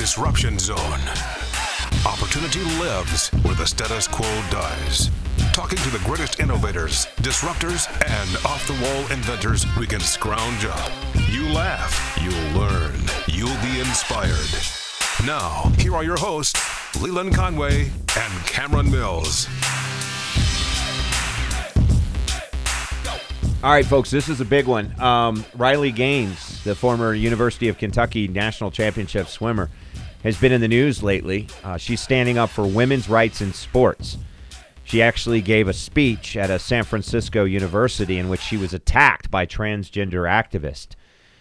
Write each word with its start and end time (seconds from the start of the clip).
Disruption 0.00 0.58
Zone. 0.58 1.00
Opportunity 2.06 2.60
lives 2.80 3.28
where 3.42 3.54
the 3.54 3.66
status 3.66 4.08
quo 4.08 4.26
dies. 4.50 5.10
Talking 5.52 5.76
to 5.76 5.90
the 5.90 6.00
greatest 6.06 6.40
innovators, 6.40 7.04
disruptors, 7.16 7.86
and 8.08 8.46
off 8.46 8.66
the 8.66 8.72
wall 8.82 9.00
inventors 9.12 9.66
we 9.78 9.86
can 9.86 10.00
scrounge 10.00 10.64
up. 10.64 10.90
You 11.28 11.46
laugh, 11.50 12.18
you'll 12.18 12.58
learn, 12.58 12.98
you'll 13.26 13.62
be 13.62 13.78
inspired. 13.78 14.48
Now, 15.26 15.70
here 15.76 15.94
are 15.94 16.02
your 16.02 16.16
hosts, 16.16 16.58
Leland 16.98 17.34
Conway 17.34 17.90
and 18.16 18.46
Cameron 18.46 18.90
Mills. 18.90 19.48
All 23.62 23.70
right, 23.70 23.84
folks, 23.84 24.10
this 24.10 24.30
is 24.30 24.40
a 24.40 24.46
big 24.46 24.66
one. 24.66 24.98
Um, 24.98 25.44
Riley 25.54 25.92
Gaines, 25.92 26.64
the 26.64 26.74
former 26.74 27.12
University 27.12 27.68
of 27.68 27.76
Kentucky 27.76 28.26
national 28.28 28.70
championship 28.70 29.28
swimmer, 29.28 29.68
has 30.22 30.38
been 30.38 30.52
in 30.52 30.60
the 30.60 30.68
news 30.68 31.02
lately. 31.02 31.48
Uh, 31.64 31.76
she's 31.76 32.00
standing 32.00 32.38
up 32.38 32.50
for 32.50 32.66
women's 32.66 33.08
rights 33.08 33.40
in 33.40 33.52
sports. 33.52 34.18
She 34.84 35.02
actually 35.02 35.40
gave 35.40 35.68
a 35.68 35.72
speech 35.72 36.36
at 36.36 36.50
a 36.50 36.58
San 36.58 36.84
Francisco 36.84 37.44
university 37.44 38.18
in 38.18 38.28
which 38.28 38.40
she 38.40 38.56
was 38.56 38.74
attacked 38.74 39.30
by 39.30 39.46
transgender 39.46 40.28
activists. 40.28 40.94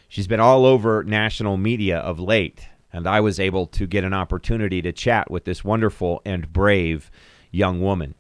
She's 0.08 0.28
been 0.28 0.40
all 0.40 0.66
over 0.66 1.04
national 1.04 1.58
media 1.58 1.98
of 1.98 2.20
late, 2.20 2.68
and 2.94 3.08
I 3.08 3.20
was 3.20 3.40
able 3.40 3.66
to 3.68 3.88
get 3.88 4.04
an 4.04 4.14
opportunity 4.14 4.82
to 4.82 4.92
chat 4.92 5.30
with 5.30 5.46
this 5.46 5.64
wonderful 5.64 6.22
and 6.26 6.54
brave 6.54 7.12
young 7.52 7.82
woman. 7.82 8.16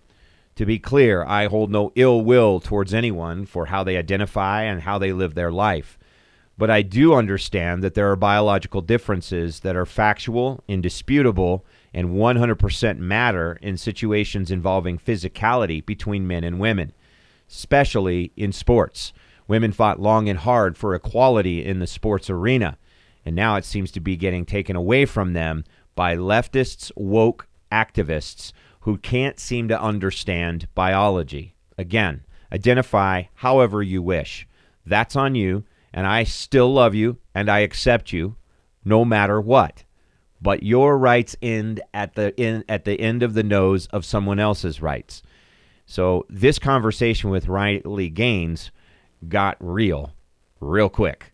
To 0.55 0.65
be 0.65 0.77
clear, 0.77 1.23
I 1.23 1.47
hold 1.47 1.71
no 1.71 1.91
ill 1.95 2.21
will 2.21 2.59
towards 2.59 2.93
anyone 2.93 3.45
for 3.45 3.67
how 3.67 3.83
they 3.83 3.97
identify 3.97 4.63
and 4.63 4.81
how 4.81 4.97
they 4.97 5.13
live 5.13 5.33
their 5.33 5.51
life. 5.51 5.97
But 6.59 6.69
I 6.69 6.81
do 6.81 7.13
understand 7.13 7.81
that 7.83 7.93
there 7.93 8.11
are 8.11 8.17
biological 8.17 8.81
differences 8.81 9.61
that 9.61 9.77
are 9.77 9.85
factual, 9.85 10.61
indisputable, 10.67 11.65
and 11.93 12.09
100% 12.09 12.97
matter 12.97 13.57
in 13.61 13.77
situations 13.77 14.51
involving 14.51 14.99
physicality 14.99 15.83
between 15.83 16.27
men 16.27 16.43
and 16.43 16.59
women, 16.59 16.91
especially 17.49 18.33
in 18.35 18.51
sports. 18.51 19.13
Women 19.47 19.71
fought 19.71 20.01
long 20.01 20.27
and 20.27 20.39
hard 20.39 20.77
for 20.77 20.93
equality 20.93 21.63
in 21.63 21.79
the 21.79 21.87
sports 21.87 22.29
arena, 22.29 22.77
and 23.25 23.37
now 23.37 23.55
it 23.55 23.63
seems 23.63 23.89
to 23.91 24.01
be 24.01 24.17
getting 24.17 24.45
taken 24.45 24.75
away 24.75 25.05
from 25.05 25.31
them 25.31 25.63
by 25.95 26.17
leftists, 26.17 26.91
woke 26.97 27.47
activists 27.71 28.51
who 28.81 28.97
can't 28.97 29.39
seem 29.39 29.69
to 29.69 29.81
understand 29.81 30.67
biology. 30.75 31.55
Again, 31.77 32.25
identify 32.51 33.23
however 33.35 33.81
you 33.81 34.01
wish. 34.01 34.45
That's 34.85 35.15
on 35.15 35.35
you, 35.35 35.63
and 35.93 36.07
I 36.07 36.23
still 36.23 36.71
love 36.71 36.95
you 36.95 37.17
and 37.33 37.49
I 37.49 37.59
accept 37.59 38.11
you 38.11 38.35
no 38.83 39.05
matter 39.05 39.39
what. 39.41 39.83
But 40.41 40.63
your 40.63 40.97
rights 40.97 41.35
end 41.41 41.81
at 41.93 42.15
the 42.15 42.33
in, 42.39 42.63
at 42.69 42.85
the 42.85 42.99
end 42.99 43.23
of 43.23 43.33
the 43.33 43.43
nose 43.43 43.87
of 43.87 44.05
someone 44.05 44.39
else's 44.39 44.81
rights. 44.81 45.21
So 45.85 46.25
this 46.29 46.59
conversation 46.59 47.29
with 47.29 47.47
Riley 47.47 48.09
Gaines 48.09 48.71
got 49.27 49.57
real 49.59 50.13
real 50.59 50.89
quick. 50.89 51.33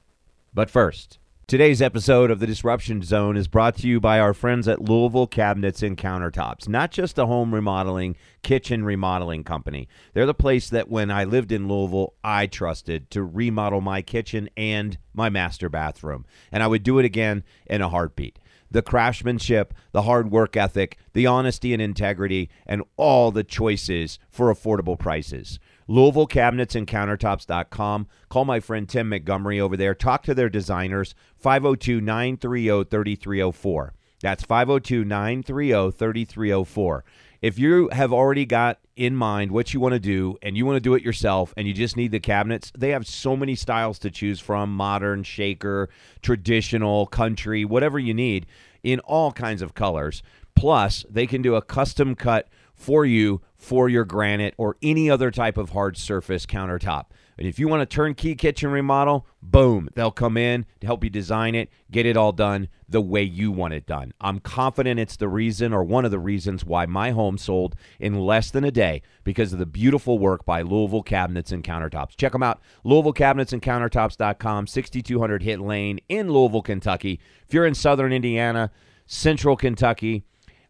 But 0.54 0.70
first, 0.70 1.20
Today's 1.48 1.80
episode 1.80 2.32
of 2.32 2.40
the 2.40 2.48
Disruption 2.48 3.04
Zone 3.04 3.38
is 3.38 3.48
brought 3.48 3.78
to 3.78 3.88
you 3.88 4.00
by 4.00 4.20
our 4.20 4.34
friends 4.34 4.68
at 4.68 4.82
Louisville 4.82 5.28
Cabinets 5.28 5.84
and 5.84 5.96
Countertops. 5.96 6.68
Not 6.68 6.90
just 6.90 7.20
a 7.20 7.28
home 7.28 7.54
remodeling, 7.54 8.16
kitchen 8.42 8.84
remodeling 8.84 9.44
company. 9.44 9.88
They're 10.14 10.26
the 10.26 10.34
place 10.34 10.72
that 10.72 10.90
when 10.90 11.12
I 11.12 11.24
lived 11.24 11.52
in 11.52 11.68
Louisville, 11.68 12.16
I 12.24 12.48
trusted 12.48 13.12
to 13.12 13.24
remodel 13.24 13.80
my 13.80 14.02
kitchen 14.02 14.50
and 14.58 14.98
my 15.14 15.30
master 15.30 15.70
bathroom. 15.70 16.26
And 16.52 16.64
I 16.64 16.68
would 16.68 16.82
do 16.82 16.98
it 16.98 17.06
again 17.06 17.44
in 17.68 17.84
a 17.84 17.90
heartbeat. 17.90 18.40
The 18.72 18.82
craftsmanship, 18.82 19.72
the 19.92 20.02
hard 20.02 20.32
work 20.32 20.58
ethic, 20.58 20.98
the 21.14 21.28
honesty 21.28 21.74
and 21.74 21.82
integrity, 21.82 22.50
and 22.66 22.82
all 22.98 23.32
the 23.32 23.44
choices 23.44 24.18
for 24.32 24.52
affordable 24.52 24.98
prices. 24.98 25.60
Louisville 25.88 26.28
Cabinets 26.28 26.76
and 26.76 26.88
Countertops.com. 26.88 28.08
Call 28.30 28.46
my 28.46 28.60
friend 28.60 28.90
Tim 28.90 29.10
Montgomery 29.10 29.60
over 29.60 29.78
there. 29.78 29.94
Talk 29.94 30.24
to 30.24 30.34
their 30.34 30.50
designers, 30.50 31.14
502 31.38 32.02
930 32.02 32.84
3304. 32.86 33.94
That's 34.22 34.44
502 34.44 35.06
930 35.06 35.92
3304. 35.92 37.06
If 37.42 37.60
you 37.60 37.90
have 37.90 38.12
already 38.12 38.46
got 38.46 38.80
in 38.96 39.16
mind 39.16 39.52
what 39.52 39.74
you 39.74 39.80
want 39.80 39.94
to 39.94 40.00
do 40.00 40.38
and 40.42 40.58
you 40.58 40.66
want 40.66 40.78
to 40.78 40.80
do 40.80 40.96
it 40.96 41.04
yourself 41.04 41.54
and 41.56 41.68
you 41.68 41.74
just 41.76 41.96
need 41.96 42.12
the 42.12 42.20
cabinets, 42.20 42.72
they 42.76 42.90
have 42.90 43.06
so 43.06 43.36
many 43.36 43.54
styles 43.54 44.00
to 44.00 44.10
choose 44.10 44.40
from 44.40 44.76
modern, 44.76 45.22
shaker, 45.22 45.90
traditional, 46.24 47.06
country, 47.06 47.64
whatever 47.64 48.00
you 48.00 48.16
need 48.16 48.48
in 48.82 49.00
all 49.02 49.32
kinds 49.32 49.62
of 49.62 49.76
colors. 49.76 50.24
Plus, 50.56 51.06
they 51.10 51.28
can 51.28 51.44
do 51.44 51.54
a 51.54 51.62
custom 51.62 52.16
cut 52.16 52.48
for 52.76 53.06
you 53.06 53.42
for 53.58 53.90
your 53.90 54.06
granite 54.06 54.54
or 54.58 54.78
any 54.84 55.10
other 55.10 55.32
type 55.32 55.58
of 55.58 55.72
hard 55.72 55.98
surface 55.98 56.46
countertop. 56.46 57.06
And 57.38 57.48
if 57.48 57.60
you 57.60 57.68
want 57.68 57.82
a 57.82 57.86
turnkey 57.86 58.36
kitchen 58.36 58.70
remodel, 58.72 59.28
boom, 59.42 59.90
they'll 59.94 60.12
come 60.12 60.38
in 60.38 60.66
to 60.80 60.88
help 60.88 61.04
you 61.04 61.10
design 61.10 61.54
it, 61.54 61.70
get 61.92 62.06
it 62.06 62.16
all 62.16 62.32
done 62.32 62.70
the 62.88 63.02
way 63.02 63.24
you 63.24 63.52
want 63.52 63.74
it 63.74 63.86
done. 63.86 64.14
I'm 64.22 64.40
confident 64.40 65.00
it's 65.00 65.18
the 65.18 65.28
reason 65.28 65.74
or 65.74 65.84
one 65.84 66.06
of 66.06 66.12
the 66.12 66.20
reasons 66.20 66.64
why 66.64 66.86
my 66.86 67.12
home 67.12 67.38
sold 67.38 67.76
in 68.00 68.20
less 68.20 68.52
than 68.52 68.64
a 68.64 68.72
day 68.72 69.02
because 69.26 69.52
of 69.52 69.60
the 69.60 69.66
beautiful 69.66 70.18
work 70.18 70.46
by 70.46 70.62
Louisville 70.62 71.04
Cabinets 71.04 71.52
and 71.52 71.64
Countertops. 71.64 72.16
Check 72.16 72.32
them 72.32 72.44
out, 72.44 72.62
LouisvilleCabinetsandCountertops.com, 72.86 74.68
6200 74.68 75.44
Hit 75.44 75.60
Lane 75.60 76.00
in 76.08 76.32
Louisville, 76.32 76.62
Kentucky. 76.62 77.20
If 77.46 77.54
you're 77.54 77.66
in 77.66 77.76
southern 77.76 78.14
Indiana, 78.14 78.72
central 79.08 79.58
Kentucky, 79.58 80.24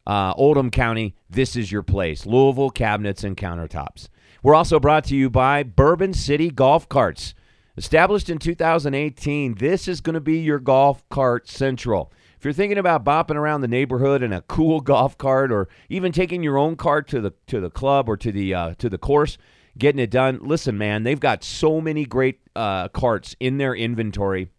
uh, 0.08 0.34
Oldham 0.36 0.72
County, 0.72 1.16
this 1.30 1.56
is 1.56 1.72
your 1.72 1.84
place. 1.84 2.26
Louisville 2.26 2.70
Cabinets 2.70 3.24
and 3.24 3.36
Countertops. 3.36 4.10
We're 4.44 4.56
also 4.56 4.80
brought 4.80 5.06
to 5.06 5.16
you 5.16 5.30
by 5.30 5.64
Bourbon 5.64 6.14
City 6.14 6.50
Golf 6.52 6.88
Carts. 6.88 7.34
Established 7.78 8.30
in 8.30 8.38
2018, 8.38 9.56
this 9.56 9.88
is 9.88 10.00
going 10.00 10.14
to 10.14 10.22
be 10.22 10.38
your 10.38 10.60
golf 10.60 11.08
cart 11.10 11.50
central. 11.50 12.12
If 12.38 12.46
you're 12.46 12.54
thinking 12.54 12.78
about 12.78 13.04
bopping 13.04 13.36
around 13.36 13.62
the 13.62 13.68
neighborhood 13.68 14.24
in 14.24 14.32
a 14.32 14.42
cool 14.44 14.80
golf 14.80 15.18
cart, 15.18 15.52
or 15.52 15.68
even 15.90 16.12
taking 16.12 16.44
your 16.44 16.58
own 16.58 16.76
cart 16.76 17.08
to 17.10 17.20
the 17.20 17.34
to 17.48 17.60
the 17.60 17.70
club 17.70 18.08
or 18.08 18.16
to 18.18 18.32
the 18.32 18.54
uh, 18.54 18.76
to 18.76 18.88
the 18.88 18.98
course, 18.98 19.38
getting 19.78 20.00
it 20.00 20.12
done, 20.12 20.40
listen, 20.42 20.78
man, 20.78 21.04
they've 21.04 21.20
got 21.20 21.44
so 21.44 21.82
many 21.82 22.06
great 22.06 22.40
uh, 22.56 22.88
carts 22.90 23.36
in 23.40 23.58
their 23.58 23.76
inventory 23.76 24.50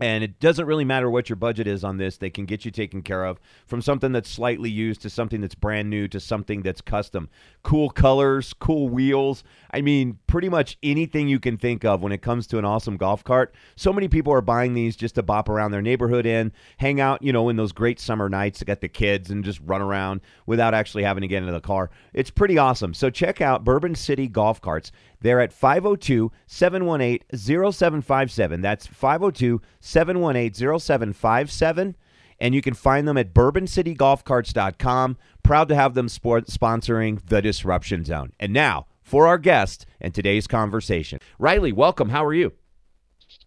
and 0.00 0.24
it 0.24 0.40
doesn't 0.40 0.66
really 0.66 0.84
matter 0.84 1.08
what 1.08 1.28
your 1.28 1.36
budget 1.36 1.68
is 1.68 1.84
on 1.84 1.98
this, 1.98 2.16
they 2.16 2.30
can 2.30 2.46
get 2.46 2.64
you 2.64 2.70
taken 2.72 3.00
care 3.00 3.24
of 3.24 3.38
from 3.66 3.80
something 3.80 4.10
that's 4.10 4.28
slightly 4.28 4.68
used 4.68 5.02
to 5.02 5.10
something 5.10 5.40
that's 5.40 5.54
brand 5.54 5.88
new 5.88 6.08
to 6.08 6.18
something 6.18 6.62
that's 6.62 6.80
custom. 6.80 7.28
Cool 7.62 7.90
colors, 7.90 8.52
cool 8.54 8.88
wheels. 8.88 9.44
I 9.72 9.82
mean, 9.82 10.18
pretty 10.26 10.48
much 10.48 10.78
anything 10.82 11.28
you 11.28 11.38
can 11.38 11.56
think 11.56 11.84
of 11.84 12.02
when 12.02 12.10
it 12.10 12.22
comes 12.22 12.48
to 12.48 12.58
an 12.58 12.64
awesome 12.64 12.96
golf 12.96 13.22
cart. 13.22 13.54
So 13.76 13.92
many 13.92 14.08
people 14.08 14.32
are 14.32 14.40
buying 14.40 14.74
these 14.74 14.96
just 14.96 15.14
to 15.14 15.22
bop 15.22 15.48
around 15.48 15.70
their 15.70 15.82
neighborhood 15.82 16.26
in, 16.26 16.52
hang 16.78 17.00
out, 17.00 17.22
you 17.22 17.32
know, 17.32 17.48
in 17.48 17.56
those 17.56 17.72
great 17.72 18.00
summer 18.00 18.28
nights 18.28 18.58
to 18.58 18.64
get 18.64 18.80
the 18.80 18.88
kids 18.88 19.30
and 19.30 19.44
just 19.44 19.60
run 19.64 19.80
around 19.80 20.22
without 20.46 20.74
actually 20.74 21.04
having 21.04 21.22
to 21.22 21.28
get 21.28 21.38
into 21.42 21.52
the 21.52 21.60
car. 21.60 21.90
It's 22.12 22.30
pretty 22.30 22.58
awesome. 22.58 22.94
So 22.94 23.10
check 23.10 23.40
out 23.40 23.64
Bourbon 23.64 23.94
City 23.94 24.26
Golf 24.26 24.60
Carts. 24.60 24.90
They're 25.24 25.40
at 25.40 25.54
502 25.54 26.30
718 26.46 27.20
0757. 27.32 28.60
That's 28.60 28.86
502 28.86 29.62
718 29.80 30.78
0757. 30.78 31.96
And 32.38 32.54
you 32.54 32.60
can 32.60 32.74
find 32.74 33.08
them 33.08 33.16
at 33.16 33.32
bourboncitygolfcarts.com. 33.32 35.16
Proud 35.42 35.68
to 35.70 35.74
have 35.74 35.94
them 35.94 36.10
sport- 36.10 36.48
sponsoring 36.48 37.24
the 37.26 37.40
Disruption 37.40 38.04
Zone. 38.04 38.32
And 38.38 38.52
now 38.52 38.86
for 39.00 39.26
our 39.26 39.38
guest 39.38 39.86
and 39.98 40.14
today's 40.14 40.46
conversation. 40.46 41.20
Riley, 41.38 41.72
welcome. 41.72 42.10
How 42.10 42.22
are 42.22 42.34
you? 42.34 42.52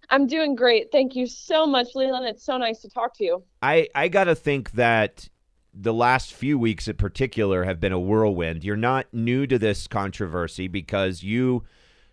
I'm 0.10 0.26
doing 0.26 0.56
great. 0.56 0.92
Thank 0.92 1.16
you 1.16 1.28
so 1.28 1.68
much, 1.68 1.90
Leland. 1.94 2.26
It's 2.26 2.44
so 2.44 2.58
nice 2.58 2.82
to 2.82 2.90
talk 2.90 3.16
to 3.18 3.24
you. 3.24 3.44
I, 3.62 3.88
I 3.94 4.08
got 4.08 4.24
to 4.24 4.34
think 4.34 4.72
that 4.72 5.30
the 5.80 5.94
last 5.94 6.34
few 6.34 6.58
weeks 6.58 6.88
in 6.88 6.96
particular 6.96 7.64
have 7.64 7.80
been 7.80 7.92
a 7.92 8.00
whirlwind. 8.00 8.64
You're 8.64 8.76
not 8.76 9.08
new 9.14 9.46
to 9.46 9.60
this 9.60 9.88
controversy 9.88 10.68
because 10.68 11.24
you 11.24 11.64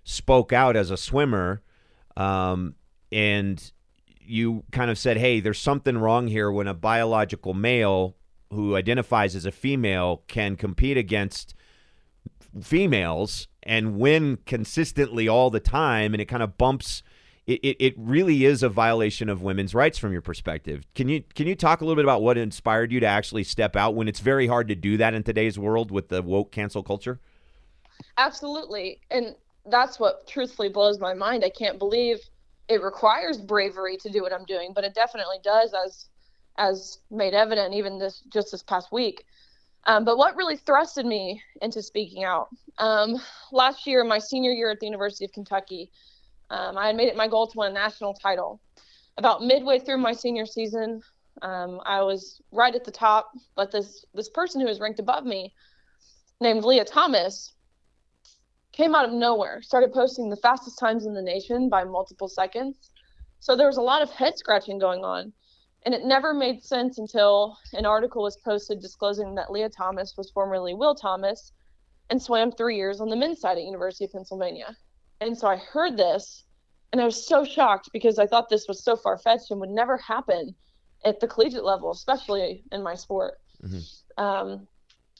spoke 0.04 0.52
out 0.52 0.76
as 0.76 0.90
a 0.90 0.96
swimmer 0.96 1.62
um, 2.16 2.74
and 3.10 3.72
you 4.20 4.64
kind 4.70 4.90
of 4.90 4.98
said, 4.98 5.16
hey, 5.16 5.40
there's 5.40 5.58
something 5.58 5.96
wrong 5.96 6.28
here 6.28 6.50
when 6.50 6.66
a 6.66 6.74
biological 6.74 7.54
male 7.54 8.16
who 8.50 8.76
identifies 8.76 9.34
as 9.34 9.46
a 9.46 9.52
female 9.52 10.22
can 10.28 10.56
compete 10.56 10.96
against 10.96 11.54
females 12.62 13.48
and 13.62 13.98
win 13.98 14.38
consistently 14.46 15.26
all 15.26 15.50
the 15.50 15.60
time 15.60 16.12
and 16.12 16.20
it 16.20 16.26
kind 16.26 16.42
of 16.42 16.58
bumps 16.58 17.02
it, 17.46 17.60
it, 17.62 17.76
it 17.78 17.94
really 17.98 18.44
is 18.44 18.62
a 18.62 18.68
violation 18.68 19.28
of 19.28 19.42
women's 19.42 19.74
rights 19.74 19.98
from 19.98 20.12
your 20.12 20.22
perspective. 20.22 20.86
Can 20.94 21.08
you 21.08 21.22
can 21.34 21.46
you 21.46 21.54
talk 21.54 21.80
a 21.80 21.84
little 21.84 21.96
bit 21.96 22.04
about 22.04 22.22
what 22.22 22.38
inspired 22.38 22.90
you 22.90 23.00
to 23.00 23.06
actually 23.06 23.44
step 23.44 23.76
out 23.76 23.94
when 23.94 24.08
it's 24.08 24.20
very 24.20 24.46
hard 24.46 24.68
to 24.68 24.74
do 24.74 24.96
that 24.96 25.14
in 25.14 25.22
today's 25.22 25.58
world 25.58 25.90
with 25.90 26.08
the 26.08 26.22
woke 26.22 26.52
cancel 26.52 26.82
culture? 26.82 27.20
Absolutely. 28.16 29.00
And 29.10 29.34
that's 29.66 30.00
what 30.00 30.26
truthfully 30.26 30.68
blows 30.68 30.98
my 30.98 31.14
mind. 31.14 31.44
I 31.44 31.50
can't 31.50 31.78
believe 31.78 32.18
it 32.68 32.82
requires 32.82 33.38
bravery 33.38 33.96
to 33.98 34.10
do 34.10 34.22
what 34.22 34.32
I'm 34.32 34.44
doing, 34.46 34.72
but 34.74 34.84
it 34.84 34.94
definitely 34.94 35.38
does 35.42 35.74
as 35.84 36.06
as 36.56 36.98
made 37.10 37.34
evident 37.34 37.74
even 37.74 37.98
this 37.98 38.22
just 38.32 38.52
this 38.52 38.62
past 38.62 38.90
week. 38.90 39.24
Um, 39.86 40.06
but 40.06 40.16
what 40.16 40.34
really 40.36 40.56
thrusted 40.56 41.04
me 41.04 41.42
into 41.60 41.82
speaking 41.82 42.24
out 42.24 42.48
um, 42.78 43.20
last 43.52 43.86
year, 43.86 44.02
my 44.02 44.18
senior 44.18 44.52
year 44.52 44.70
at 44.70 44.80
the 44.80 44.86
University 44.86 45.26
of 45.26 45.32
Kentucky, 45.32 45.90
um, 46.50 46.76
I 46.76 46.86
had 46.88 46.96
made 46.96 47.08
it 47.08 47.16
my 47.16 47.28
goal 47.28 47.46
to 47.46 47.58
win 47.58 47.70
a 47.70 47.74
national 47.74 48.14
title. 48.14 48.60
About 49.16 49.42
midway 49.42 49.78
through 49.78 49.98
my 49.98 50.12
senior 50.12 50.46
season, 50.46 51.00
um, 51.42 51.80
I 51.84 52.02
was 52.02 52.40
right 52.52 52.74
at 52.74 52.84
the 52.84 52.90
top, 52.90 53.30
but 53.54 53.70
this 53.70 54.04
this 54.14 54.28
person 54.28 54.60
who 54.60 54.66
was 54.66 54.80
ranked 54.80 55.00
above 55.00 55.24
me, 55.24 55.54
named 56.40 56.64
Lia 56.64 56.84
Thomas, 56.84 57.54
came 58.72 58.94
out 58.94 59.04
of 59.04 59.12
nowhere, 59.12 59.62
started 59.62 59.92
posting 59.92 60.30
the 60.30 60.36
fastest 60.36 60.78
times 60.78 61.06
in 61.06 61.14
the 61.14 61.22
nation 61.22 61.68
by 61.68 61.84
multiple 61.84 62.28
seconds. 62.28 62.90
So 63.40 63.54
there 63.54 63.66
was 63.66 63.76
a 63.76 63.82
lot 63.82 64.02
of 64.02 64.10
head 64.10 64.36
scratching 64.36 64.78
going 64.78 65.04
on. 65.04 65.32
And 65.84 65.94
it 65.94 66.04
never 66.04 66.32
made 66.32 66.62
sense 66.62 66.98
until 66.98 67.58
an 67.74 67.84
article 67.84 68.22
was 68.22 68.38
posted 68.38 68.80
disclosing 68.80 69.34
that 69.34 69.52
Lia 69.52 69.68
Thomas 69.68 70.14
was 70.16 70.30
formerly 70.30 70.72
Will 70.72 70.94
Thomas 70.94 71.52
and 72.08 72.22
swam 72.22 72.50
three 72.50 72.76
years 72.76 73.00
on 73.00 73.10
the 73.10 73.16
men's 73.16 73.40
side 73.40 73.58
at 73.58 73.64
University 73.64 74.06
of 74.06 74.12
Pennsylvania. 74.12 74.74
And 75.26 75.36
so 75.36 75.48
I 75.48 75.56
heard 75.56 75.96
this 75.96 76.44
and 76.92 77.00
I 77.00 77.04
was 77.04 77.26
so 77.26 77.44
shocked 77.44 77.90
because 77.92 78.18
I 78.18 78.26
thought 78.26 78.48
this 78.48 78.68
was 78.68 78.84
so 78.84 78.96
far 78.96 79.18
fetched 79.18 79.50
and 79.50 79.60
would 79.60 79.70
never 79.70 79.96
happen 79.96 80.54
at 81.04 81.20
the 81.20 81.26
collegiate 81.26 81.64
level, 81.64 81.90
especially 81.90 82.62
in 82.72 82.82
my 82.82 82.94
sport. 82.94 83.34
Mm-hmm. 83.62 84.22
Um, 84.22 84.68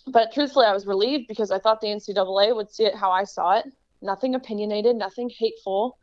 but 0.07 0.33
truthfully, 0.33 0.67
I 0.67 0.73
was 0.73 0.87
relieved 0.87 1.27
because 1.27 1.51
I 1.51 1.59
thought 1.59 1.81
the 1.81 1.89
NCAA 1.89 2.55
would 2.55 2.71
see 2.71 2.85
it 2.85 2.95
how 2.95 3.11
I 3.11 3.25
saw 3.25 3.59
it 3.59 3.65
nothing 4.05 4.35
opinionated, 4.35 4.95
nothing 4.95 5.31
hateful, 5.31 5.99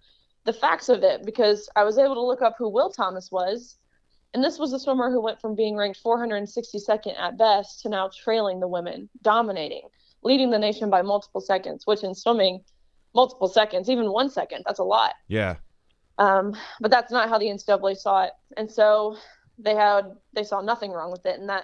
the 0.45 0.53
facts 0.53 0.89
of 0.89 1.03
it, 1.03 1.23
because 1.23 1.69
I 1.75 1.83
was 1.83 1.97
able 1.97 2.15
to 2.15 2.25
look 2.25 2.41
up 2.41 2.55
who 2.57 2.67
Will 2.67 2.89
Thomas 2.89 3.31
was. 3.31 3.77
And 4.33 4.43
this 4.43 4.57
was 4.57 4.73
a 4.73 4.79
swimmer 4.79 5.11
who 5.11 5.21
went 5.21 5.39
from 5.39 5.55
being 5.55 5.75
ranked 5.75 6.01
462nd 6.03 7.17
at 7.19 7.37
best 7.37 7.81
to 7.81 7.89
now 7.89 8.09
trailing 8.23 8.59
the 8.59 8.67
women, 8.67 9.09
dominating, 9.21 9.87
leading 10.23 10.49
the 10.49 10.59
nation 10.59 10.89
by 10.89 11.01
multiple 11.01 11.41
seconds, 11.41 11.85
which 11.85 12.03
in 12.03 12.15
swimming, 12.15 12.63
multiple 13.13 13.47
seconds, 13.47 13.89
even 13.89 14.11
one 14.11 14.29
second, 14.29 14.63
that's 14.65 14.79
a 14.79 14.83
lot. 14.83 15.13
Yeah. 15.27 15.55
Um, 16.17 16.55
but 16.79 16.91
that's 16.91 17.11
not 17.11 17.29
how 17.29 17.37
the 17.37 17.47
NCAA 17.47 17.97
saw 17.97 18.23
it. 18.23 18.31
And 18.57 18.69
so 18.71 19.17
they 19.57 19.75
had, 19.75 20.15
they 20.33 20.43
saw 20.43 20.61
nothing 20.61 20.91
wrong 20.91 21.11
with 21.11 21.25
it. 21.25 21.39
And 21.39 21.49
that 21.49 21.63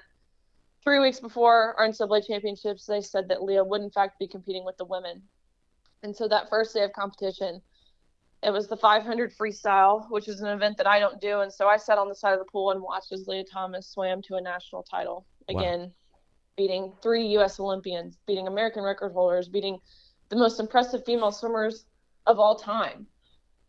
three 0.84 1.00
weeks 1.00 1.20
before 1.20 1.76
our 1.78 1.88
NCAA 1.88 2.26
championships, 2.26 2.86
they 2.86 3.02
said 3.02 3.28
that 3.30 3.44
Lia 3.44 3.64
would 3.64 3.82
in 3.82 3.92
fact 3.92 4.20
be 4.20 4.28
competing 4.28 4.66
with 4.66 4.78
the 4.78 4.86
women. 4.86 5.22
And 6.04 6.16
so 6.16 6.28
that 6.28 6.50
first 6.50 6.74
day 6.74 6.84
of 6.84 6.94
competition, 6.94 7.62
it 8.44 8.52
was 8.52 8.68
the 8.68 8.78
500 8.78 9.36
freestyle, 9.36 10.10
which 10.10 10.28
is 10.28 10.42
an 10.42 10.48
event 10.48 10.78
that 10.78 10.88
I 10.88 11.00
don't 11.00 11.20
do. 11.20 11.42
And 11.42 11.52
so 11.52 11.68
I 11.68 11.78
sat 11.78 11.98
on 11.98 12.08
the 12.08 12.16
side 12.16 12.34
of 12.34 12.40
the 12.40 12.46
pool 12.46 12.72
and 12.72 12.82
watched 12.82 13.12
as 13.12 13.28
Lia 13.28 13.44
Thomas 13.44 13.88
swam 13.90 14.22
to 14.24 14.36
a 14.36 14.42
national 14.42 14.84
title. 14.84 15.26
Again, 15.50 15.80
wow. 15.80 15.92
beating 16.56 16.94
three 17.02 17.26
U.S. 17.30 17.60
Olympians, 17.60 18.18
beating 18.28 18.48
American 18.48 18.84
record 18.84 19.12
holders, 19.14 19.50
beating 19.50 19.80
the 20.29 20.35
most 20.35 20.59
impressive 20.59 21.06
female 21.06 21.31
swimmers 21.31 21.85
of 22.25 22.39
all 22.39 22.56
time. 22.56 23.07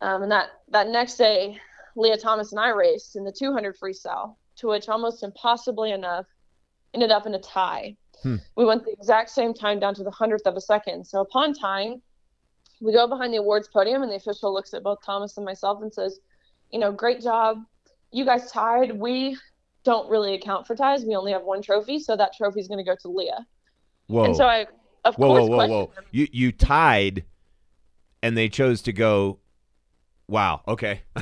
Um, 0.00 0.22
and 0.22 0.32
that, 0.32 0.48
that 0.68 0.88
next 0.88 1.16
day, 1.16 1.58
Lia 1.96 2.16
Thomas 2.16 2.52
and 2.52 2.60
I 2.60 2.70
raced 2.70 3.16
in 3.16 3.24
the 3.24 3.32
200 3.32 3.76
freestyle, 3.78 4.36
to 4.56 4.68
which 4.68 4.88
almost 4.88 5.22
impossibly 5.22 5.92
enough, 5.92 6.26
ended 6.94 7.10
up 7.10 7.26
in 7.26 7.34
a 7.34 7.40
tie. 7.40 7.96
Hmm. 8.22 8.36
We 8.56 8.64
went 8.64 8.84
the 8.84 8.92
exact 8.92 9.30
same 9.30 9.54
time 9.54 9.78
down 9.78 9.94
to 9.94 10.04
the 10.04 10.10
hundredth 10.10 10.46
of 10.46 10.56
a 10.56 10.60
second. 10.60 11.06
So 11.06 11.20
upon 11.20 11.54
tying, 11.54 12.00
we 12.80 12.92
go 12.92 13.06
behind 13.06 13.32
the 13.32 13.38
awards 13.38 13.68
podium, 13.68 14.02
and 14.02 14.10
the 14.10 14.16
official 14.16 14.52
looks 14.52 14.74
at 14.74 14.82
both 14.82 14.98
Thomas 15.04 15.36
and 15.36 15.44
myself 15.44 15.82
and 15.82 15.92
says, 15.92 16.20
"You 16.70 16.78
know, 16.78 16.92
great 16.92 17.20
job. 17.20 17.64
You 18.12 18.24
guys 18.24 18.50
tied. 18.50 18.98
We 18.98 19.36
don't 19.84 20.08
really 20.08 20.34
account 20.34 20.66
for 20.66 20.76
ties. 20.76 21.04
We 21.04 21.16
only 21.16 21.32
have 21.32 21.42
one 21.42 21.62
trophy, 21.62 21.98
so 21.98 22.16
that 22.16 22.34
trophy 22.36 22.60
is 22.60 22.68
going 22.68 22.78
to 22.78 22.84
go 22.84 22.96
to 23.02 23.08
Lia." 23.08 23.46
Whoa. 24.06 24.24
And 24.24 24.36
so 24.36 24.46
I, 24.46 24.66
of 25.08 25.16
whoa, 25.16 25.28
course, 25.28 25.48
whoa, 25.48 25.56
whoa, 25.56 25.68
whoa! 25.68 25.92
You 26.10 26.28
you 26.32 26.52
tied, 26.52 27.24
and 28.22 28.36
they 28.36 28.48
chose 28.48 28.82
to 28.82 28.92
go. 28.92 29.38
Wow. 30.28 30.60
Okay. 30.68 31.00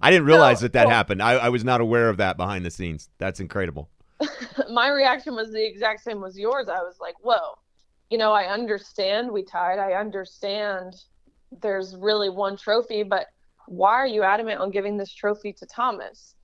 I 0.00 0.10
didn't 0.10 0.26
realize 0.26 0.60
that 0.60 0.74
that 0.74 0.88
happened. 0.88 1.20
I, 1.20 1.32
I 1.32 1.48
was 1.48 1.64
not 1.64 1.80
aware 1.80 2.08
of 2.08 2.18
that 2.18 2.36
behind 2.36 2.64
the 2.64 2.70
scenes. 2.70 3.10
That's 3.18 3.40
incredible. 3.40 3.90
my 4.70 4.88
reaction 4.88 5.34
was 5.34 5.50
the 5.50 5.66
exact 5.66 6.02
same 6.02 6.22
as 6.22 6.38
yours. 6.38 6.68
I 6.68 6.82
was 6.82 6.98
like, 7.00 7.16
whoa, 7.20 7.58
you 8.10 8.18
know, 8.18 8.32
I 8.32 8.44
understand 8.44 9.30
we 9.30 9.42
tied. 9.42 9.78
I 9.78 9.94
understand 9.94 10.94
there's 11.60 11.96
really 11.96 12.30
one 12.30 12.56
trophy, 12.56 13.02
but 13.02 13.26
why 13.66 13.92
are 13.94 14.06
you 14.06 14.22
adamant 14.22 14.60
on 14.60 14.70
giving 14.70 14.96
this 14.96 15.12
trophy 15.12 15.52
to 15.54 15.66
Thomas? 15.66 16.34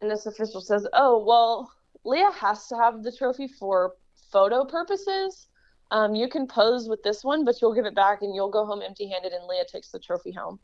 And 0.00 0.10
this 0.10 0.26
official 0.26 0.60
says, 0.60 0.86
oh, 0.92 1.24
well, 1.24 1.72
Lia 2.04 2.30
has 2.32 2.66
to 2.68 2.76
have 2.76 3.02
the 3.02 3.12
trophy 3.12 3.48
for 3.48 3.94
photo 4.30 4.64
purposes. 4.64 5.48
Um, 5.90 6.14
you 6.14 6.28
can 6.28 6.46
pose 6.46 6.88
with 6.88 7.02
this 7.02 7.22
one, 7.22 7.44
but 7.44 7.60
you'll 7.60 7.74
give 7.74 7.86
it 7.86 7.94
back 7.94 8.22
and 8.22 8.34
you'll 8.34 8.50
go 8.50 8.66
home 8.66 8.82
empty 8.82 9.08
handed, 9.08 9.32
and 9.32 9.46
Lia 9.46 9.64
takes 9.64 9.90
the 9.90 9.98
trophy 9.98 10.32
home. 10.32 10.58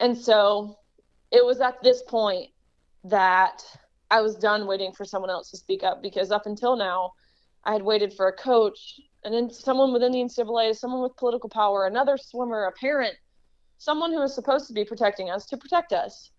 And 0.00 0.16
so 0.16 0.78
it 1.30 1.44
was 1.44 1.60
at 1.60 1.82
this 1.82 2.02
point 2.02 2.50
that 3.04 3.62
I 4.10 4.20
was 4.20 4.36
done 4.36 4.66
waiting 4.66 4.92
for 4.92 5.04
someone 5.04 5.30
else 5.30 5.50
to 5.50 5.56
speak 5.56 5.82
up 5.82 6.02
because 6.02 6.30
up 6.30 6.46
until 6.46 6.76
now, 6.76 7.12
I 7.64 7.72
had 7.72 7.82
waited 7.82 8.14
for 8.14 8.28
a 8.28 8.32
coach 8.32 9.00
and 9.24 9.34
then 9.34 9.50
someone 9.50 9.92
within 9.92 10.12
the 10.12 10.18
NCAA, 10.18 10.76
someone 10.76 11.02
with 11.02 11.16
political 11.16 11.50
power, 11.50 11.86
another 11.86 12.16
swimmer, 12.16 12.64
a 12.64 12.72
parent, 12.72 13.14
someone 13.78 14.12
who 14.12 14.20
was 14.20 14.34
supposed 14.34 14.66
to 14.68 14.72
be 14.72 14.84
protecting 14.84 15.30
us 15.30 15.46
to 15.46 15.56
protect 15.56 15.92
us. 15.92 16.30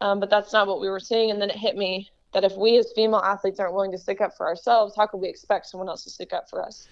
Um, 0.00 0.18
but 0.18 0.30
that's 0.30 0.52
not 0.52 0.66
what 0.66 0.80
we 0.80 0.88
were 0.88 0.98
seeing. 0.98 1.30
And 1.30 1.40
then 1.40 1.50
it 1.50 1.56
hit 1.56 1.76
me 1.76 2.10
that 2.32 2.44
if 2.44 2.56
we 2.56 2.78
as 2.78 2.90
female 2.96 3.20
athletes 3.20 3.60
aren't 3.60 3.74
willing 3.74 3.92
to 3.92 3.98
stick 3.98 4.20
up 4.20 4.36
for 4.36 4.46
ourselves, 4.46 4.94
how 4.96 5.06
could 5.06 5.20
we 5.20 5.28
expect 5.28 5.66
someone 5.66 5.88
else 5.88 6.04
to 6.04 6.10
stick 6.10 6.32
up 6.32 6.48
for 6.48 6.64
us? 6.64 6.88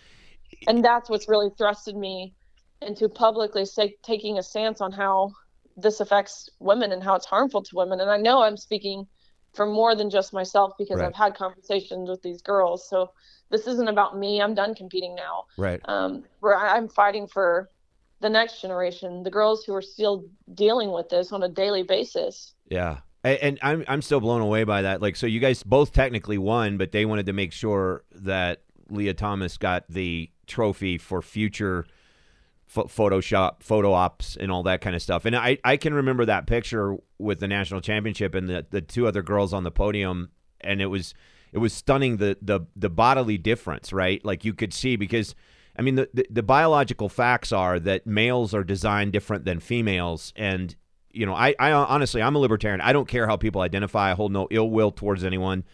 And 0.67 0.85
that's 0.85 1.09
what's 1.09 1.29
really 1.29 1.51
thrusted 1.51 1.95
me 1.97 2.35
into 2.83 3.09
publicly 3.09 3.65
say, 3.65 3.97
taking 4.03 4.39
a 4.39 4.43
stance 4.43 4.81
on 4.81 4.93
how 4.93 5.33
this 5.77 6.01
affects 6.01 6.49
women 6.59 6.93
and 6.93 7.03
how 7.03 7.15
it's 7.15 7.27
harmful 7.27 7.63
to 7.63 7.77
women. 7.77 8.01
And 8.01 8.11
I 8.11 8.17
know 8.17 8.43
I'm 8.43 8.57
speaking 8.57 9.07
for 9.55 9.67
more 9.67 9.95
than 9.95 10.11
just 10.11 10.33
myself 10.33 10.73
because 10.79 11.01
right. 11.01 11.07
I've 11.07 11.15
had 11.15 11.35
conversations 11.35 12.09
with 12.09 12.23
these 12.23 12.41
girls. 12.43 12.89
So 12.89 13.11
this 13.51 13.67
isn't 13.67 13.89
about 13.89 14.17
me. 14.17 14.41
I'm 14.41 14.55
done 14.55 14.75
competing 14.75 15.15
now. 15.15 15.45
Right. 15.57 15.81
Um, 15.87 16.25
where 16.41 16.57
I'm 16.57 16.89
fighting 16.89 17.27
for 17.27 17.69
the 18.21 18.31
next 18.31 18.61
generation, 18.61 19.23
the 19.23 19.31
girls 19.31 19.65
who 19.65 19.75
are 19.75 19.83
still 19.83 20.25
dealing 20.55 20.93
with 20.93 21.09
this 21.09 21.33
on 21.33 21.43
a 21.43 21.49
daily 21.49 21.83
basis. 21.83 22.55
Yeah. 22.69 22.99
And 23.23 23.59
I'm 23.61 23.85
I'm 23.87 24.01
still 24.01 24.21
blown 24.21 24.41
away 24.41 24.65
by 24.65 24.81
that. 24.83 25.03
Like, 25.03 25.15
so 25.15 25.27
you 25.27 25.41
guys 25.41 25.63
both 25.63 25.93
technically 25.93 26.39
won, 26.39 26.79
but 26.79 26.91
they 26.91 27.05
wanted 27.05 27.27
to 27.27 27.35
make 27.35 27.53
sure 27.53 28.03
that 28.13 28.63
Lia 28.91 29.15
Thomas 29.15 29.57
got 29.57 29.85
the 29.89 30.31
trophy 30.47 30.99
for 30.99 31.23
future 31.23 31.87
Photoshop, 32.73 33.63
photo 33.65 33.93
ops, 33.93 34.37
and 34.37 34.53
all 34.53 34.63
that 34.63 34.81
kind 34.81 34.95
of 34.95 35.03
stuff. 35.03 35.25
And 35.25 35.35
I, 35.35 35.59
I 35.65 35.77
can 35.77 35.93
remember 35.93 36.25
that 36.27 36.47
picture 36.47 36.97
with 37.19 37.41
the 37.41 37.49
national 37.49 37.81
championship 37.81 38.33
and 38.33 38.49
the, 38.49 38.65
the 38.71 38.81
two 38.81 39.09
other 39.09 39.23
girls 39.23 39.53
on 39.53 39.65
the 39.65 39.73
podium, 39.73 40.31
and 40.61 40.81
it 40.81 40.87
was 40.87 41.13
it 41.53 41.59
was 41.59 41.73
stunning 41.73 42.19
the 42.19 42.37
the 42.41 42.61
the 42.77 42.89
bodily 42.89 43.39
difference, 43.39 43.93
right? 43.93 44.25
Like 44.25 44.45
you 44.45 44.55
could 44.55 44.73
see 44.73 44.95
because 44.95 45.35
I 45.77 45.83
mean 45.83 45.97
the, 45.97 46.09
the, 46.15 46.27
the 46.31 46.43
biological 46.45 47.09
facts 47.09 47.51
are 47.51 47.81
that 47.81 48.07
males 48.07 48.55
are 48.55 48.63
designed 48.63 49.13
different 49.13 49.45
than 49.45 49.59
females, 49.59 50.33
and 50.37 50.77
you 51.11 51.27
know 51.27 51.35
I 51.35 51.57
I 51.59 51.73
honestly 51.73 52.23
I'm 52.23 52.37
a 52.37 52.39
libertarian. 52.39 52.81
I 52.81 52.93
don't 52.93 53.09
care 53.09 53.27
how 53.27 53.37
people 53.37 53.63
identify. 53.63 54.13
I 54.13 54.15
hold 54.15 54.31
no 54.31 54.47
ill 54.49 54.71
will 54.71 54.93
towards 54.93 55.25
anyone. 55.25 55.65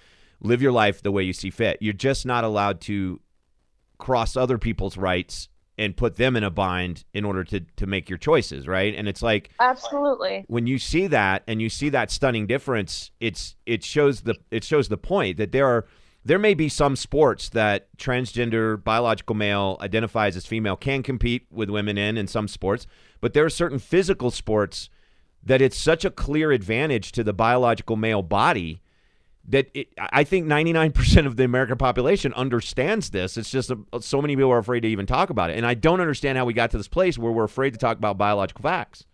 Live 0.40 0.62
your 0.62 0.72
life 0.72 1.02
the 1.02 1.12
way 1.12 1.22
you 1.22 1.32
see 1.32 1.50
fit. 1.50 1.78
You're 1.80 1.94
just 1.94 2.26
not 2.26 2.44
allowed 2.44 2.80
to 2.82 3.20
cross 3.98 4.36
other 4.36 4.58
people's 4.58 4.96
rights 4.96 5.48
and 5.78 5.96
put 5.96 6.16
them 6.16 6.36
in 6.36 6.44
a 6.44 6.50
bind 6.50 7.04
in 7.12 7.24
order 7.24 7.44
to 7.44 7.60
to 7.60 7.86
make 7.86 8.08
your 8.08 8.18
choices, 8.18 8.66
right? 8.66 8.94
And 8.94 9.08
it's 9.08 9.22
like 9.22 9.50
absolutely 9.60 10.44
when 10.48 10.66
you 10.66 10.78
see 10.78 11.06
that 11.08 11.42
and 11.46 11.60
you 11.60 11.68
see 11.68 11.88
that 11.90 12.10
stunning 12.10 12.46
difference, 12.46 13.10
it's 13.20 13.56
it 13.66 13.84
shows 13.84 14.22
the 14.22 14.36
it 14.50 14.64
shows 14.64 14.88
the 14.88 14.96
point 14.96 15.36
that 15.38 15.52
there 15.52 15.66
are 15.66 15.86
there 16.24 16.38
may 16.38 16.54
be 16.54 16.68
some 16.68 16.96
sports 16.96 17.48
that 17.50 17.88
transgender 17.98 18.82
biological 18.82 19.36
male 19.36 19.76
identifies 19.80 20.36
as 20.36 20.44
female 20.44 20.76
can 20.76 21.02
compete 21.02 21.46
with 21.50 21.70
women 21.70 21.98
in 21.98 22.16
in 22.16 22.26
some 22.26 22.48
sports, 22.48 22.86
but 23.20 23.32
there 23.32 23.44
are 23.44 23.50
certain 23.50 23.78
physical 23.78 24.30
sports 24.30 24.88
that 25.42 25.62
it's 25.62 25.78
such 25.78 26.04
a 26.04 26.10
clear 26.10 26.50
advantage 26.50 27.12
to 27.12 27.22
the 27.22 27.32
biological 27.32 27.96
male 27.96 28.22
body 28.22 28.82
that 29.48 29.68
it, 29.74 29.88
I 29.98 30.24
think 30.24 30.46
99% 30.46 31.26
of 31.26 31.36
the 31.36 31.44
American 31.44 31.78
population 31.78 32.32
understands 32.34 33.10
this. 33.10 33.36
It's 33.36 33.50
just 33.50 33.70
a, 33.70 33.78
so 34.00 34.20
many 34.20 34.34
people 34.34 34.50
are 34.50 34.58
afraid 34.58 34.80
to 34.80 34.88
even 34.88 35.06
talk 35.06 35.30
about 35.30 35.50
it. 35.50 35.56
And 35.56 35.66
I 35.66 35.74
don't 35.74 36.00
understand 36.00 36.36
how 36.36 36.44
we 36.44 36.52
got 36.52 36.70
to 36.72 36.76
this 36.78 36.88
place 36.88 37.16
where 37.18 37.32
we're 37.32 37.44
afraid 37.44 37.72
to 37.72 37.78
talk 37.78 37.96
about 37.96 38.18
biological 38.18 38.62
facts. 38.62 39.04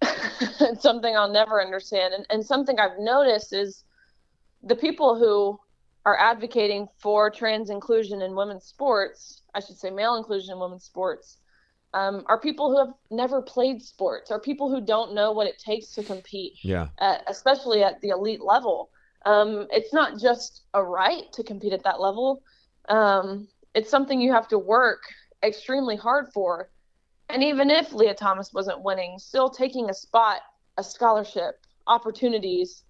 it's 0.02 0.82
something 0.82 1.16
I'll 1.16 1.30
never 1.30 1.60
understand. 1.60 2.14
And, 2.14 2.26
and 2.30 2.44
something 2.44 2.78
I've 2.78 2.98
noticed 2.98 3.52
is 3.52 3.84
the 4.62 4.76
people 4.76 5.16
who 5.16 5.58
are 6.06 6.18
advocating 6.18 6.88
for 6.96 7.30
trans 7.30 7.70
inclusion 7.70 8.22
in 8.22 8.34
women's 8.34 8.64
sports, 8.64 9.42
I 9.54 9.60
should 9.60 9.78
say 9.78 9.90
male 9.90 10.16
inclusion 10.16 10.52
in 10.54 10.60
women's 10.60 10.84
sports, 10.84 11.38
um, 11.94 12.24
are 12.26 12.40
people 12.40 12.70
who 12.70 12.78
have 12.78 12.94
never 13.10 13.42
played 13.42 13.82
sports, 13.82 14.30
are 14.30 14.40
people 14.40 14.70
who 14.70 14.80
don't 14.80 15.14
know 15.14 15.32
what 15.32 15.46
it 15.46 15.58
takes 15.58 15.88
to 15.94 16.02
compete, 16.02 16.54
yeah, 16.62 16.88
at, 16.98 17.24
especially 17.26 17.82
at 17.82 18.00
the 18.00 18.08
elite 18.08 18.42
level. 18.42 18.90
Um, 19.28 19.66
it's 19.70 19.92
not 19.92 20.18
just 20.18 20.62
a 20.72 20.82
right 20.82 21.30
to 21.34 21.42
compete 21.42 21.74
at 21.74 21.84
that 21.84 22.00
level. 22.00 22.42
Um, 22.88 23.46
it's 23.74 23.90
something 23.90 24.22
you 24.22 24.32
have 24.32 24.48
to 24.48 24.58
work 24.58 25.02
extremely 25.42 25.96
hard 25.96 26.28
for. 26.32 26.70
And 27.28 27.44
even 27.44 27.70
if 27.70 27.92
Lia 27.92 28.14
Thomas 28.14 28.54
wasn't 28.54 28.82
winning, 28.82 29.18
still 29.18 29.50
taking 29.50 29.90
a 29.90 29.94
spot, 29.94 30.40
a 30.78 30.82
scholarship, 30.82 31.60
opportunities, 31.86 32.84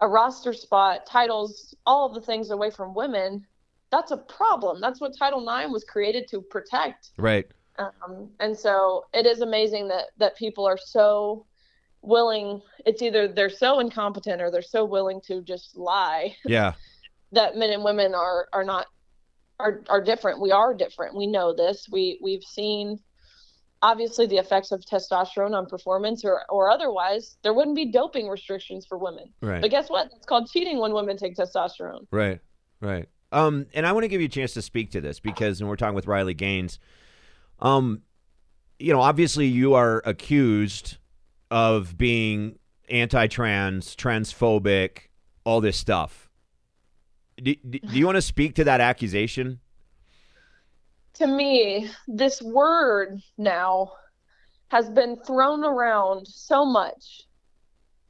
a 0.00 0.08
roster 0.08 0.52
spot, 0.52 1.06
titles, 1.06 1.76
all 1.86 2.08
of 2.08 2.14
the 2.14 2.20
things 2.20 2.50
away 2.50 2.70
from 2.70 2.92
women, 2.92 3.46
that's 3.92 4.10
a 4.10 4.16
problem. 4.16 4.80
That's 4.80 5.00
what 5.00 5.16
Title 5.16 5.48
IX 5.48 5.70
was 5.70 5.84
created 5.84 6.26
to 6.30 6.40
protect. 6.40 7.10
Right. 7.18 7.46
Um, 7.78 8.30
and 8.40 8.58
so 8.58 9.04
it 9.14 9.26
is 9.26 9.42
amazing 9.42 9.86
that 9.88 10.06
that 10.18 10.36
people 10.36 10.66
are 10.66 10.76
so 10.76 11.46
willing. 12.02 12.62
It's 12.86 13.02
either 13.02 13.28
they're 13.28 13.50
so 13.50 13.80
incompetent 13.80 14.40
or 14.40 14.50
they're 14.50 14.62
so 14.62 14.84
willing 14.84 15.20
to 15.26 15.42
just 15.42 15.76
lie. 15.76 16.36
Yeah. 16.44 16.74
that 17.32 17.56
men 17.56 17.70
and 17.70 17.84
women 17.84 18.14
are 18.14 18.48
are 18.52 18.64
not 18.64 18.86
are 19.60 19.82
are 19.88 20.02
different. 20.02 20.40
We 20.40 20.52
are 20.52 20.74
different. 20.74 21.16
We 21.16 21.26
know 21.26 21.54
this. 21.54 21.86
We 21.90 22.18
we've 22.22 22.42
seen 22.42 22.98
obviously 23.80 24.26
the 24.26 24.36
effects 24.36 24.72
of 24.72 24.80
testosterone 24.80 25.56
on 25.56 25.66
performance 25.66 26.24
or 26.24 26.42
or 26.48 26.70
otherwise 26.70 27.36
there 27.42 27.54
wouldn't 27.54 27.76
be 27.76 27.90
doping 27.90 28.28
restrictions 28.28 28.86
for 28.86 28.98
women. 28.98 29.32
Right. 29.40 29.60
But 29.60 29.70
guess 29.70 29.90
what? 29.90 30.10
It's 30.16 30.26
called 30.26 30.48
cheating 30.50 30.78
when 30.78 30.92
women 30.92 31.16
take 31.16 31.36
testosterone. 31.36 32.06
Right. 32.10 32.40
Right. 32.80 33.08
Um, 33.30 33.66
and 33.74 33.86
I 33.86 33.92
want 33.92 34.04
to 34.04 34.08
give 34.08 34.20
you 34.20 34.26
a 34.26 34.30
chance 34.30 34.54
to 34.54 34.62
speak 34.62 34.92
to 34.92 35.00
this 35.00 35.20
because, 35.20 35.60
and 35.60 35.68
we're 35.68 35.76
talking 35.76 35.94
with 35.94 36.06
Riley 36.06 36.34
Gaines. 36.34 36.78
Um, 37.60 38.02
you 38.78 38.92
know, 38.92 39.00
obviously 39.00 39.46
you 39.46 39.74
are 39.74 40.00
accused 40.04 40.97
of 41.50 41.96
being 41.96 42.58
anti-trans, 42.90 43.94
transphobic, 43.96 45.08
all 45.44 45.60
this 45.60 45.76
stuff. 45.76 46.28
Do, 47.42 47.54
do 47.54 47.98
you 47.98 48.06
want 48.06 48.16
to 48.16 48.22
speak 48.22 48.56
to 48.56 48.64
that 48.64 48.80
accusation? 48.80 49.60
To 51.14 51.26
me, 51.26 51.88
this 52.06 52.42
word 52.42 53.20
now 53.36 53.92
has 54.68 54.90
been 54.90 55.16
thrown 55.26 55.64
around 55.64 56.26
so 56.26 56.64
much. 56.64 57.22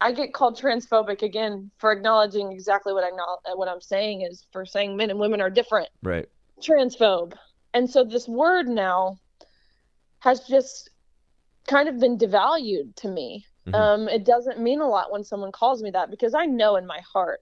I 0.00 0.12
get 0.12 0.32
called 0.32 0.58
transphobic 0.58 1.22
again 1.22 1.70
for 1.78 1.90
acknowledging 1.90 2.52
exactly 2.52 2.92
what 2.92 3.04
I 3.04 3.08
uh, 3.08 3.56
what 3.56 3.68
I'm 3.68 3.80
saying 3.80 4.22
is 4.22 4.46
for 4.52 4.64
saying 4.64 4.96
men 4.96 5.10
and 5.10 5.18
women 5.18 5.40
are 5.40 5.50
different. 5.50 5.88
Right. 6.02 6.28
Transphobe. 6.62 7.34
And 7.74 7.88
so 7.88 8.04
this 8.04 8.28
word 8.28 8.68
now 8.68 9.18
has 10.20 10.40
just 10.40 10.90
kind 11.68 11.88
of 11.88 12.00
been 12.00 12.18
devalued 12.18 12.96
to 12.96 13.08
me. 13.08 13.46
Mhm. 13.66 13.74
Um, 13.74 14.08
it 14.08 14.24
doesn't 14.24 14.58
mean 14.58 14.80
a 14.80 14.88
lot 14.88 15.12
when 15.12 15.22
someone 15.22 15.52
calls 15.52 15.82
me 15.82 15.90
that 15.90 16.10
because 16.10 16.34
I 16.34 16.46
know 16.46 16.76
in 16.76 16.86
my 16.86 17.00
heart, 17.00 17.40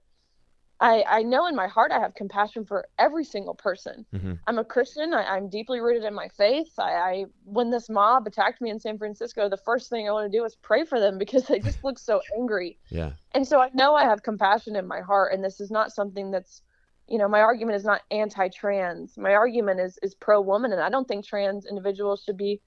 I, 0.79 1.03
I 1.07 1.23
know 1.23 1.47
in 1.47 1.55
my 1.55 1.67
heart 1.67 1.91
I 1.91 1.99
have 1.99 2.13
compassion 2.13 2.63
for 2.63 2.87
every 2.99 3.23
single 3.23 3.55
person. 3.55 4.05
Mhm. 4.13 4.37
I'm 4.45 4.59
a 4.59 4.63
Christian. 4.63 5.13
I, 5.13 5.23
I'm 5.23 5.49
deeply 5.49 5.79
rooted 5.79 6.03
in 6.03 6.13
my 6.13 6.27
faith. 6.27 6.71
I, 6.77 6.91
I 6.91 7.25
when 7.45 7.71
this 7.71 7.89
mob 7.89 8.27
attacked 8.27 8.61
me 8.61 8.69
in 8.69 8.79
San 8.79 8.97
Francisco, 8.97 9.49
the 9.49 9.57
first 9.57 9.89
thing 9.89 10.07
I 10.07 10.11
want 10.11 10.31
to 10.31 10.37
do 10.37 10.45
is 10.45 10.55
pray 10.55 10.83
for 10.85 10.99
them 10.99 11.17
because 11.23 11.47
they 11.47 11.59
just 11.59 11.83
look 11.83 11.97
so 11.97 12.21
angry. 12.37 12.77
Yeah. 12.89 13.13
And 13.31 13.47
so 13.47 13.59
I 13.59 13.69
know 13.73 13.95
I 13.95 14.03
have 14.03 14.21
compassion 14.21 14.75
in 14.75 14.85
my 14.85 15.01
heart, 15.01 15.33
and 15.33 15.43
this 15.43 15.59
is 15.59 15.71
not 15.71 15.91
something 15.91 16.29
that's, 16.29 16.61
you 17.07 17.17
know, 17.17 17.27
my 17.27 17.41
argument 17.41 17.77
is 17.77 17.85
not 17.85 18.01
anti-trans. 18.11 19.17
My 19.17 19.33
argument 19.33 19.79
is 19.79 19.97
is 20.03 20.13
pro-woman, 20.13 20.73
and 20.73 20.81
I 20.81 20.89
don't 20.89 21.07
think 21.07 21.25
trans 21.25 21.65
individuals 21.65 22.21
should 22.23 22.37
be 22.37 22.61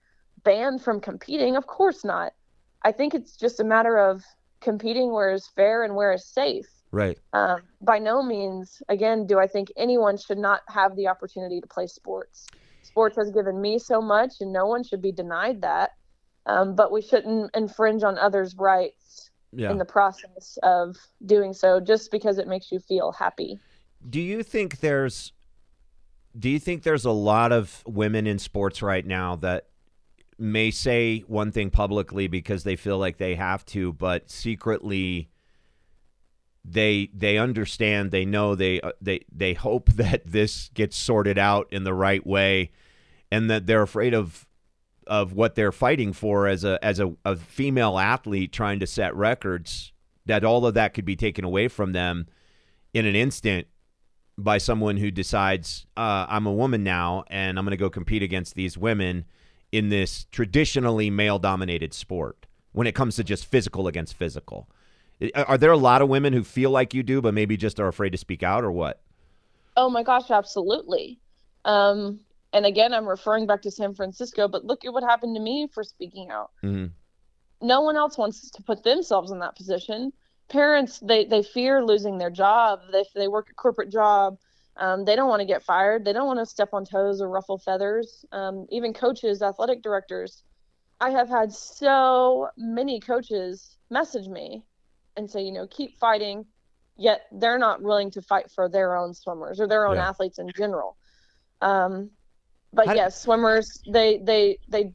banned 0.45 0.83
from 0.83 1.01
competing. 1.01 1.57
Of 1.57 1.67
course 1.67 2.05
not. 2.05 2.33
I 2.83 2.93
think 2.93 3.15
it's 3.15 3.37
just 3.37 3.61
a 3.61 3.65
matter 3.65 3.99
of 3.99 4.23
competing 4.61 5.13
where 5.13 5.33
is 5.33 5.47
fair 5.47 5.85
and 5.85 5.95
where 5.95 6.13
is 6.13 6.25
safe. 6.25 6.67
Right. 6.93 7.19
Um, 7.33 7.61
by 7.81 7.99
no 7.99 8.23
means, 8.23 8.83
again, 8.89 9.27
do 9.27 9.39
I 9.39 9.47
think 9.47 9.71
anyone 9.77 10.17
should 10.17 10.39
not 10.39 10.63
have 10.69 10.97
the 10.97 11.07
opportunity 11.09 11.61
to 11.61 11.67
play 11.67 11.87
sports. 11.87 12.47
Sports 12.83 13.17
has 13.17 13.31
given 13.31 13.61
me 13.61 13.79
so 13.79 14.01
much, 14.01 14.35
and 14.41 14.53
no 14.53 14.67
one 14.67 14.83
should 14.83 15.01
be 15.01 15.13
denied 15.13 15.63
that. 15.63 15.93
Um, 16.47 16.75
but 16.75 16.91
we 16.91 17.01
shouldn't 17.03 17.55
infringe 17.55 18.03
on 18.03 18.19
others' 18.19 18.57
rights 18.57 19.31
Yeah. 19.53 19.71
in 19.71 19.79
the 19.79 19.85
process 19.85 20.59
of 20.63 20.97
doing 21.27 21.53
so 21.53 21.79
just 21.81 22.11
because 22.11 22.39
it 22.39 22.49
makes 22.49 22.73
you 22.73 22.81
feel 22.81 23.13
happy. 23.13 23.61
Do 24.09 24.21
you 24.21 24.43
think 24.43 24.81
there's 24.81 25.33
do 26.39 26.49
you 26.49 26.61
think 26.61 26.85
there's 26.85 27.05
a 27.05 27.11
lot 27.11 27.51
of 27.51 27.83
women 27.87 28.25
in 28.27 28.39
sports 28.39 28.83
right 28.83 29.05
now 29.05 29.35
that 29.37 29.67
may 30.41 30.71
say 30.71 31.21
one 31.27 31.53
thing 31.53 31.71
publicly 31.71 32.27
because 32.27 32.65
they 32.65 32.77
feel 32.77 32.99
like 32.99 33.19
they 33.19 33.35
have 33.35 33.65
to, 33.67 33.93
but 33.93 34.31
secretly 34.31 35.29
they 36.65 37.11
they 37.15 37.39
understand, 37.39 38.11
they 38.11 38.25
know 38.25 38.55
they 38.55 38.81
uh, 38.81 38.93
they 39.01 39.21
they 39.31 39.55
hope 39.55 39.91
that 39.95 40.23
this 40.27 40.71
gets 40.75 40.97
sorted 40.97 41.39
out 41.39 41.69
in 41.71 41.85
the 41.85 41.95
right 41.95 42.27
way 42.27 42.71
and 43.31 43.51
that 43.51 43.67
they're 43.67 43.83
afraid 43.83 44.15
of 44.15 44.47
of 45.07 45.33
what 45.33 45.55
they're 45.55 45.73
fighting 45.73 46.13
for 46.13 46.47
as 46.47 46.65
a 46.65 46.83
as 46.85 47.01
a, 47.01 47.13
a 47.25 47.37
female 47.37 47.99
athlete 47.99 48.53
trying 48.53 48.81
to 48.81 48.87
set 48.87 49.15
records 49.15 49.93
that 50.27 50.45
all 50.45 50.65
of 50.65 50.75
that 50.75 50.95
could 50.95 51.05
be 51.05 51.17
taken 51.17 51.45
away 51.45 51.67
from 51.67 51.93
them 51.93 52.27
in 52.95 53.07
an 53.07 53.17
instant 53.17 53.67
by 54.39 54.59
someone 54.59 54.97
who 54.97 55.11
decides 55.11 55.87
uh, 55.97 56.27
I'm 56.29 56.47
a 56.47 56.53
woman 56.53 56.85
now 56.85 57.25
and 57.29 57.59
I'm 57.59 57.65
going 57.65 57.73
to 57.73 57.77
go 57.77 57.91
compete 57.91 58.23
against 58.23 58.55
these 58.55 58.79
women 58.79 59.25
in 59.73 59.89
this 59.89 60.27
traditionally 60.33 61.11
male 61.11 61.39
dominated 61.39 61.95
sport 61.95 62.47
when 62.73 62.87
it 62.87 62.95
comes 62.95 63.17
to 63.17 63.25
just 63.25 63.47
physical 63.47 63.87
against 63.87 64.15
physical. 64.15 64.69
Are 65.35 65.59
there 65.59 65.73
a 65.73 65.77
lot 65.77 66.03
of 66.03 66.09
women 66.09 66.33
who 66.33 66.43
feel 66.43 66.71
like 66.71 66.95
you 66.95 67.03
do, 67.03 67.21
but 67.21 67.35
maybe 67.35 67.57
just 67.57 67.79
are 67.79 67.89
afraid 67.89 68.11
to 68.11 68.19
speak 68.19 68.43
out 68.43 68.65
or 68.65 68.73
what? 68.73 69.03
Oh 69.77 69.91
my 69.91 70.03
gosh, 70.03 70.31
absolutely. 70.31 71.21
Um, 71.65 72.21
and 72.53 72.65
again, 72.65 72.95
I'm 72.95 73.07
referring 73.07 73.47
back 73.47 73.63
to 73.63 73.71
San 73.71 73.95
Francisco, 73.95 74.49
but 74.49 74.65
look 74.65 74.85
at 74.85 74.93
what 74.93 75.03
happened 75.03 75.37
to 75.37 75.43
me 75.43 75.69
for 75.73 75.85
speaking 75.85 76.31
out. 76.31 76.51
hmm 76.61 76.87
no 77.61 77.81
one 77.83 77.97
else 77.97 78.17
wants 78.17 78.51
to 78.51 78.63
put 78.63 78.83
themselves 78.83 79.31
in 79.31 79.39
that 79.41 79.57
position. 79.57 80.13
Parents, 80.49 80.99
they, 81.01 81.25
they 81.25 81.43
fear 81.43 81.85
losing 81.85 82.19
their 82.19 82.31
job. 82.31 82.81
They, 82.93 83.05
they 83.15 83.29
work 83.29 83.51
a 83.51 83.55
corporate 83.55 83.91
job. 83.91 84.39
Um, 84.77 85.05
they 85.05 85.17
don't 85.17 85.29
want 85.29 85.41
to 85.41 85.47
get 85.47 85.63
fired. 85.63 86.05
They 86.05 86.13
don't 86.13 86.27
want 86.27 86.39
to 86.39 86.47
step 86.47 86.71
on 86.73 86.85
toes 86.85 87.21
or 87.21 87.29
ruffle 87.29 87.59
feathers. 87.59 88.25
Um, 88.33 88.67
even 88.71 88.93
coaches, 88.95 89.43
athletic 89.43 89.83
directors. 89.83 90.43
I 91.01 91.11
have 91.11 91.29
had 91.29 91.53
so 91.53 92.49
many 92.57 93.01
coaches 93.01 93.77
message 93.91 94.29
me 94.29 94.65
and 95.17 95.31
say, 95.31 95.43
you 95.43 95.53
know, 95.53 95.67
keep 95.67 95.99
fighting, 95.99 96.45
yet 96.97 97.23
they're 97.33 97.59
not 97.59 97.83
willing 97.83 98.11
to 98.13 98.23
fight 98.23 98.51
for 98.51 98.69
their 98.69 98.97
own 98.97 99.13
swimmers 99.15 99.61
or 99.61 99.67
their 99.67 99.87
own 99.87 99.97
Yeah. 99.97 100.09
athletes 100.09 100.39
in 100.39 100.51
general. 100.57 100.97
Um, 101.61 102.11
but 102.73 102.87
How- 102.89 102.95
yes, 102.95 103.21
swimmers, 103.21 103.83
they, 103.91 104.19
they, 104.19 104.59
they 104.69 104.95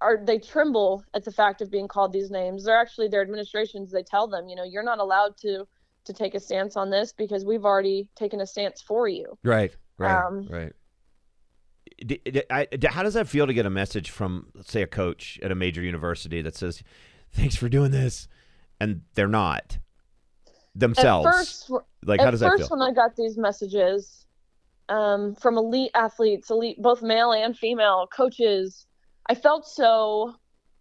are 0.00 0.22
they 0.22 0.38
tremble 0.38 1.02
at 1.14 1.24
the 1.24 1.32
fact 1.32 1.62
of 1.62 1.70
being 1.70 1.88
called 1.88 2.12
these 2.12 2.30
names. 2.30 2.64
They're 2.64 2.76
actually 2.78 3.08
their 3.08 3.22
administrations. 3.22 3.90
They 3.90 4.02
tell 4.02 4.28
them, 4.28 4.48
you 4.48 4.56
know, 4.56 4.64
you're 4.64 4.82
not 4.82 4.98
allowed 4.98 5.36
to 5.38 5.66
to 6.04 6.12
take 6.12 6.34
a 6.34 6.40
stance 6.40 6.76
on 6.76 6.90
this 6.90 7.12
because 7.12 7.44
we've 7.44 7.64
already 7.64 8.08
taken 8.16 8.40
a 8.40 8.46
stance 8.46 8.82
for 8.82 9.08
you. 9.08 9.38
Right, 9.42 9.74
right, 9.98 10.24
Um, 10.26 10.46
right. 10.48 10.72
D- 12.04 12.20
d- 12.24 12.42
I- 12.50 12.66
d- 12.66 12.88
how 12.88 13.02
does 13.02 13.14
that 13.14 13.28
feel 13.28 13.46
to 13.46 13.54
get 13.54 13.66
a 13.66 13.70
message 13.70 14.10
from, 14.10 14.48
let's 14.54 14.72
say, 14.72 14.82
a 14.82 14.86
coach 14.86 15.38
at 15.42 15.52
a 15.52 15.54
major 15.54 15.80
university 15.82 16.42
that 16.42 16.56
says, 16.56 16.82
"Thanks 17.30 17.54
for 17.56 17.68
doing 17.68 17.92
this," 17.92 18.26
and 18.80 19.02
they're 19.14 19.28
not 19.28 19.78
themselves? 20.74 21.26
At 21.26 21.32
first, 21.32 21.70
like, 22.04 22.20
how 22.20 22.30
does 22.32 22.40
that 22.40 22.50
first 22.50 22.68
feel? 22.68 22.78
when 22.78 22.82
I 22.88 22.92
got 22.92 23.14
these 23.16 23.36
messages 23.38 24.26
um, 24.88 25.34
from 25.36 25.56
elite 25.56 25.92
athletes, 25.94 26.50
elite 26.50 26.82
both 26.82 27.00
male 27.00 27.32
and 27.32 27.56
female 27.56 28.06
coaches, 28.14 28.86
I 29.30 29.34
felt 29.34 29.66
so 29.66 30.34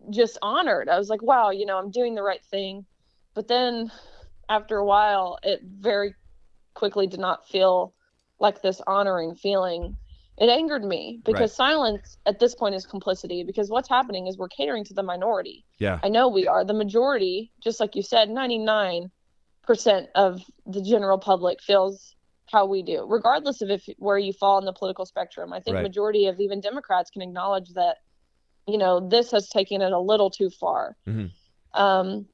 just 0.10 0.38
honored. 0.42 0.89
I 0.89 0.98
was 0.98 1.10
like, 1.10 1.22
wow, 1.22 1.51
you 1.51 1.65
know, 1.65 1.77
I'm 1.77 1.92
doing 1.92 2.15
the 2.15 2.24
right 2.24 2.44
thing. 2.44 2.86
But 3.36 3.48
then 3.48 3.92
after 4.53 4.77
a 4.77 4.86
while, 4.86 5.38
it 5.43 5.62
very 5.63 6.13
quickly 6.75 7.07
did 7.07 7.19
not 7.19 7.48
feel 7.48 7.93
like 8.39 8.62
this 8.62 8.81
honoring 8.88 9.36
feeling. 9.36 9.98
It 10.38 10.50
angered 10.50 10.83
me 10.83 11.19
because 11.24 11.51
Right. 11.51 11.65
silence 11.74 12.17
at 12.25 12.39
this 12.39 12.55
point 12.55 12.75
is 12.75 12.86
complicity 12.86 13.43
because 13.43 13.69
what's 13.69 13.89
happening 13.89 14.27
is 14.27 14.38
we're 14.38 14.48
catering 14.50 14.83
to 14.86 14.93
the 14.93 15.03
minority. 15.03 15.65
Yeah, 15.79 16.00
I 16.03 16.10
know 16.10 16.27
we 16.27 16.48
are. 16.48 16.63
The 16.65 16.74
majority, 16.74 17.51
just 17.63 17.79
like 17.79 17.95
you 17.95 18.01
said, 18.01 18.29
99% 18.29 19.10
of 20.15 20.41
the 20.65 20.81
general 20.81 21.17
public 21.17 21.62
feels 21.62 22.15
how 22.51 22.65
we 22.65 22.83
do, 22.83 23.05
regardless 23.07 23.62
of 23.62 23.69
if 23.69 23.88
where 23.98 24.17
you 24.17 24.33
fall 24.33 24.57
in 24.60 24.65
the 24.65 24.74
political 24.74 25.05
spectrum. 25.05 25.53
I 25.53 25.60
think 25.62 25.75
Right. 25.75 25.83
majority 25.83 26.27
of 26.27 26.39
even 26.39 26.60
Democrats 26.62 27.10
can 27.10 27.22
acknowledge 27.22 27.69
that, 27.74 27.98
you 28.67 28.77
know, 28.77 29.07
this 29.07 29.31
has 29.31 29.50
taken 29.50 29.81
it 29.81 29.91
a 29.93 30.00
little 30.00 30.29
too 30.29 30.50
far. 30.50 30.98
Mhm. 31.07 31.31
Um, 31.74 32.27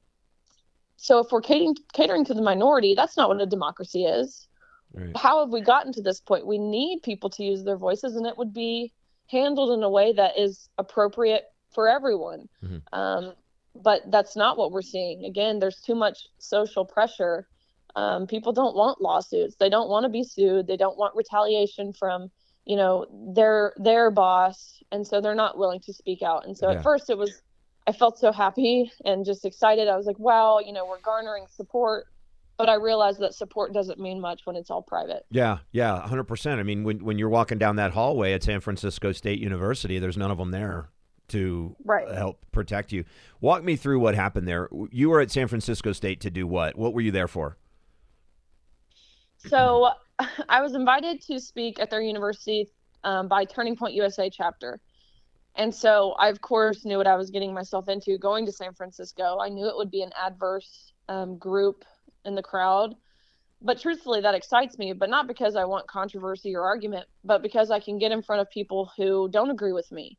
so 1.02 1.18
if 1.20 1.32
we're 1.32 1.40
catering, 1.40 1.74
catering 1.94 2.24
to 2.26 2.34
the 2.34 2.42
minority, 2.42 2.94
that's 2.94 3.16
not 3.16 3.28
what 3.28 3.40
a 3.40 3.46
democracy 3.46 4.04
is. 4.04 4.46
right. 4.92 5.16
How 5.16 5.40
have 5.40 5.50
we 5.52 5.60
gotten 5.62 5.92
to 5.94 6.02
this 6.02 6.20
point? 6.20 6.46
We 6.46 6.58
need 6.58 7.02
people 7.02 7.30
to 7.30 7.42
use 7.44 7.64
their 7.64 7.76
voices, 7.78 8.16
and 8.16 8.26
it 8.26 8.36
would 8.36 8.52
be 8.52 8.92
handled 9.28 9.70
in 9.76 9.82
a 9.82 9.88
way 9.90 10.12
that 10.12 10.38
is 10.38 10.68
appropriate 10.78 11.44
for 11.74 11.88
everyone. 11.88 12.48
Mhm. 12.62 12.82
Um, 12.92 13.34
but 13.74 14.02
that's 14.10 14.36
not 14.36 14.58
what 14.58 14.72
we're 14.72 14.82
seeing. 14.82 15.24
Again, 15.24 15.58
there's 15.58 15.80
too 15.80 15.94
much 15.94 16.26
social 16.38 16.84
pressure 16.84 17.46
Um, 17.96 18.28
people 18.28 18.52
don't 18.52 18.76
want 18.76 19.00
lawsuits. 19.00 19.56
They 19.56 19.68
don't 19.68 19.88
want 19.90 20.04
to 20.04 20.08
be 20.10 20.22
sued. 20.22 20.68
They 20.68 20.76
don't 20.76 20.96
want 20.96 21.16
retaliation 21.16 21.92
from, 21.92 22.30
you 22.64 22.76
know, 22.76 23.06
their 23.34 23.72
their 23.78 24.12
boss, 24.12 24.80
and 24.92 25.04
so 25.04 25.20
they're 25.20 25.34
not 25.34 25.58
willing 25.58 25.80
to 25.80 25.92
speak 25.92 26.22
out. 26.22 26.46
And 26.46 26.56
so 26.56 26.70
Yeah. 26.70 26.76
at 26.76 26.84
first 26.84 27.10
it 27.10 27.18
was, 27.18 27.42
I 27.86 27.92
felt 27.92 28.18
so 28.18 28.30
happy 28.32 28.92
and 29.04 29.24
just 29.24 29.44
excited. 29.44 29.88
I 29.88 29.96
was 29.96 30.06
like, 30.06 30.18
wow, 30.18 30.58
you 30.58 30.72
know, 30.72 30.86
we're 30.86 31.00
garnering 31.00 31.46
support. 31.48 32.06
But 32.58 32.68
I 32.68 32.74
realized 32.74 33.20
that 33.20 33.32
support 33.34 33.72
doesn't 33.72 33.98
mean 33.98 34.20
much 34.20 34.42
when 34.44 34.54
it's 34.54 34.70
all 34.70 34.82
private. 34.82 35.24
Yeah, 35.30 35.58
yeah, 35.72 36.06
hundred 36.06 36.24
percent. 36.24 36.60
I 36.60 36.62
mean, 36.62 36.84
when 36.84 37.02
when 37.02 37.18
you're 37.18 37.30
walking 37.30 37.56
down 37.56 37.76
that 37.76 37.92
hallway 37.92 38.34
at 38.34 38.42
San 38.42 38.60
Francisco 38.60 39.12
State 39.12 39.38
University, 39.38 39.98
there's 39.98 40.18
none 40.18 40.30
of 40.30 40.36
them 40.36 40.50
there 40.50 40.90
to 41.28 41.74
Right. 41.84 42.06
help 42.12 42.44
protect 42.52 42.92
you. 42.92 43.04
Walk 43.40 43.64
me 43.64 43.76
through 43.76 44.00
what 44.00 44.14
happened 44.14 44.46
there. 44.46 44.68
You 44.90 45.08
were 45.08 45.22
at 45.22 45.30
San 45.30 45.48
Francisco 45.48 45.92
State 45.92 46.20
to 46.20 46.30
do 46.30 46.46
what? 46.46 46.76
What 46.76 46.92
were 46.92 47.00
you 47.00 47.12
there 47.12 47.28
for? 47.28 47.56
So 49.38 49.90
I 50.48 50.60
was 50.60 50.74
invited 50.74 51.22
to 51.22 51.40
speak 51.40 51.80
at 51.80 51.88
their 51.90 52.02
university 52.02 52.68
um, 53.04 53.28
by 53.28 53.44
Turning 53.44 53.76
Point 53.76 53.94
USA 53.94 54.28
chapter. 54.28 54.80
And 55.56 55.74
so 55.74 56.12
I, 56.12 56.28
of 56.28 56.40
course, 56.40 56.84
knew 56.84 56.96
what 56.96 57.06
I 57.06 57.16
was 57.16 57.30
getting 57.30 57.52
myself 57.52 57.88
into 57.88 58.16
going 58.18 58.46
to 58.46 58.52
San 58.52 58.72
Francisco. 58.72 59.38
I 59.40 59.48
knew 59.48 59.66
it 59.66 59.76
would 59.76 59.90
be 59.90 60.02
an 60.02 60.12
adverse 60.20 60.92
um, 61.08 61.38
group 61.38 61.84
in 62.24 62.34
the 62.34 62.42
crowd. 62.42 62.94
But 63.62 63.78
truthfully, 63.78 64.22
that 64.22 64.34
excites 64.34 64.78
me, 64.78 64.94
but 64.94 65.10
not 65.10 65.26
because 65.26 65.54
I 65.54 65.64
want 65.64 65.86
controversy 65.86 66.56
or 66.56 66.62
argument, 66.62 67.06
but 67.24 67.42
because 67.42 67.70
I 67.70 67.78
can 67.78 67.98
get 67.98 68.12
in 68.12 68.22
front 68.22 68.40
of 68.40 68.50
people 68.50 68.90
who 68.96 69.28
don't 69.28 69.50
agree 69.50 69.72
with 69.72 69.90
me. 69.92 70.16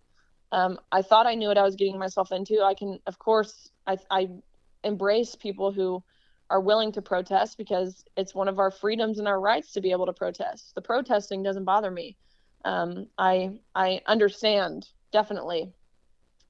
Um, 0.52 0.78
I 0.92 1.02
thought 1.02 1.26
I 1.26 1.36
knew 1.36 1.48
what 1.48 1.58
I 1.58 1.64
was 1.64 1.76
getting 1.76 1.98
myself 1.98 2.32
into. 2.32 2.62
I 2.62 2.76
can, 2.76 3.00
of 3.08 3.18
course, 3.18 3.72
I, 3.88 3.98
I 4.12 4.28
embrace 4.84 5.36
people 5.36 5.72
who 5.72 6.04
are 6.52 6.60
willing 6.60 6.92
to 6.92 7.02
protest 7.02 7.58
because 7.58 8.04
it's 8.18 8.36
one 8.36 8.50
of 8.50 8.60
our 8.60 8.70
freedoms 8.70 9.18
and 9.18 9.28
our 9.28 9.40
rights 9.40 9.72
to 9.72 9.82
be 9.82 9.92
able 9.92 10.06
to 10.06 10.14
protest. 10.14 10.76
The 10.76 10.82
protesting 10.82 11.42
doesn't 11.42 11.64
bother 11.64 11.90
me. 11.90 12.18
Um, 12.66 13.08
I 13.18 13.60
I 13.74 14.02
understand 14.06 14.88
definitely. 15.12 15.72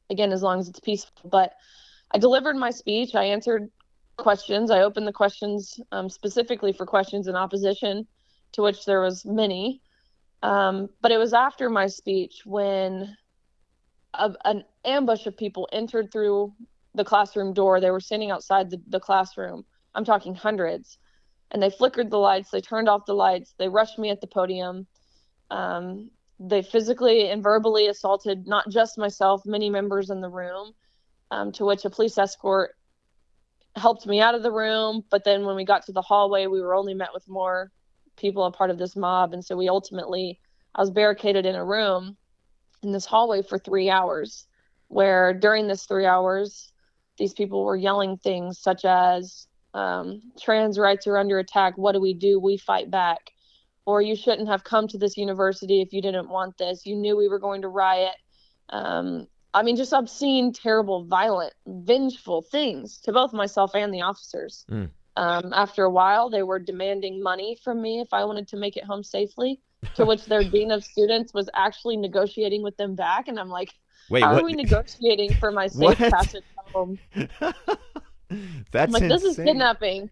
Again, 0.10 0.32
as 0.32 0.44
long 0.44 0.60
as 0.60 0.68
it's 0.68 0.80
peaceful. 0.80 1.30
But 1.30 1.54
I 2.14 2.18
delivered 2.18 2.56
my 2.56 2.70
speech. 2.70 3.16
I 3.16 3.24
answered 3.26 3.70
questions. 4.18 4.72
I 4.72 4.82
opened 4.82 5.08
the 5.08 5.14
questions 5.14 5.80
um, 5.92 6.10
specifically 6.10 6.74
for 6.74 6.86
questions 6.86 7.28
in 7.28 7.36
opposition, 7.36 8.08
to 8.54 8.62
which 8.62 8.86
there 8.86 9.02
was 9.02 9.26
many. 9.26 9.82
Um, 10.44 10.90
but 11.02 11.12
it 11.12 11.18
was 11.18 11.34
after 11.34 11.70
my 11.70 11.88
speech 11.88 12.42
when 12.46 13.16
a, 14.14 14.32
an 14.46 14.64
ambush 14.84 15.26
of 15.26 15.38
people 15.38 15.70
entered 15.72 16.12
through 16.12 16.54
the 16.96 17.06
classroom 17.06 17.54
door. 17.54 17.80
They 17.80 17.92
were 17.92 18.00
standing 18.00 18.32
outside 18.32 18.70
the, 18.70 18.82
the 18.90 19.00
classroom. 19.00 19.64
I'm 19.96 20.06
talking 20.06 20.36
hundreds. 20.36 20.98
And 21.52 21.62
they 21.62 21.70
flickered 21.70 22.10
the 22.10 22.18
lights. 22.18 22.50
They 22.50 22.62
turned 22.62 22.90
off 22.90 23.06
the 23.06 23.14
lights. 23.14 23.54
They 23.58 23.68
rushed 23.68 24.00
me 24.00 24.10
at 24.10 24.22
the 24.22 24.28
podium. 24.28 24.88
Um, 25.50 26.10
they 26.44 26.64
physically 26.64 27.30
and 27.30 27.44
verbally 27.44 27.88
assaulted 27.88 28.48
not 28.48 28.68
just 28.70 28.98
myself, 28.98 29.46
many 29.46 29.70
members 29.70 30.10
in 30.10 30.22
the 30.22 30.30
room, 30.30 30.74
um, 31.30 31.52
to 31.52 31.66
which 31.66 31.86
a 31.86 31.90
police 31.90 32.18
escort 32.18 32.72
helped 33.76 34.08
me 34.08 34.20
out 34.20 34.34
of 34.34 34.42
the 34.42 34.52
room. 34.52 35.04
But 35.12 35.24
then 35.24 35.46
when 35.46 35.56
we 35.56 35.66
got 35.66 35.86
to 35.86 35.92
the 35.92 36.02
hallway, 36.02 36.48
we 36.48 36.60
were 36.60 36.74
only 36.74 36.96
met 36.96 37.14
with 37.14 37.28
more 37.30 37.72
people 38.18 38.46
a 38.46 38.52
part 38.52 38.72
of 38.72 38.80
this 38.80 38.96
mob. 38.96 39.34
And 39.34 39.46
so 39.46 39.56
we 39.56 39.70
ultimately, 39.70 40.40
I 40.74 40.82
was 40.82 40.90
barricaded 40.90 41.46
in 41.46 41.56
a 41.56 41.64
room 41.64 42.18
in 42.82 42.92
this 42.92 43.06
hallway 43.06 43.44
for 43.44 43.60
three 43.60 43.92
hours, 43.92 44.48
where 44.88 45.34
during 45.36 45.68
this 45.68 45.86
three 45.86 46.08
hours, 46.08 46.74
these 47.18 47.34
people 47.34 47.64
were 47.64 47.76
yelling 47.76 48.18
things 48.18 48.60
such 48.60 48.84
as, 48.84 49.48
um, 49.76 50.22
trans 50.40 50.80
rights 50.80 51.06
are 51.06 51.18
under 51.18 51.38
attack. 51.38 51.78
What 51.78 51.92
do 51.92 52.02
we 52.02 52.16
do? 52.16 52.40
We 52.40 52.58
fight 52.58 52.90
back. 52.90 53.32
Or 53.86 54.02
you 54.02 54.16
shouldn't 54.16 54.48
have 54.48 54.64
come 54.64 54.88
to 54.90 54.98
this 54.98 55.18
university 55.18 55.82
if 55.82 55.92
you 55.92 56.02
didn't 56.02 56.30
want 56.30 56.58
this. 56.58 56.86
You 56.86 56.96
knew 56.96 57.18
we 57.18 57.28
were 57.28 57.40
going 57.40 57.64
to 57.64 57.68
riot. 57.68 58.16
Um, 58.70 59.28
I 59.54 59.64
mean, 59.64 59.76
just 59.76 59.92
obscene, 59.92 60.54
terrible, 60.54 61.04
violent, 61.06 61.54
vengeful 61.66 62.42
things 62.42 63.00
to 63.02 63.12
both 63.12 63.34
myself 63.34 63.76
and 63.76 63.94
the 63.94 64.02
officers. 64.02 64.66
Mm. 64.72 64.90
Um, 65.18 65.52
after 65.54 65.84
a 65.84 65.90
while, 65.90 66.30
they 66.30 66.44
were 66.44 66.60
demanding 66.60 67.22
money 67.22 67.58
from 67.64 67.82
me 67.82 68.00
if 68.00 68.14
I 68.14 68.24
wanted 68.24 68.48
to 68.50 68.58
make 68.58 68.78
it 68.78 68.86
home 68.86 69.04
safely, 69.04 69.60
to 69.96 70.06
which 70.06 70.26
their 70.26 70.44
dean 70.50 70.72
of 70.72 70.86
students 70.86 71.34
was 71.34 71.50
actually 71.54 71.98
negotiating 71.98 72.64
with 72.64 72.78
them 72.78 72.96
back. 72.96 73.28
And 73.28 73.40
I'm 73.40 73.50
like, 73.50 73.74
Wait, 74.10 74.24
how 74.24 74.34
what? 74.34 74.44
are 74.44 74.46
we 74.46 74.54
negotiating 74.54 75.34
for 75.34 75.52
my 75.52 75.68
safe 75.68 75.98
passage 75.98 76.44
home? 76.74 76.98
That's 78.72 78.86
I'm 78.86 78.92
like, 78.92 79.10
this 79.10 79.24
is 79.24 79.38
insane. 79.38 79.46
kidnapping. 79.46 80.10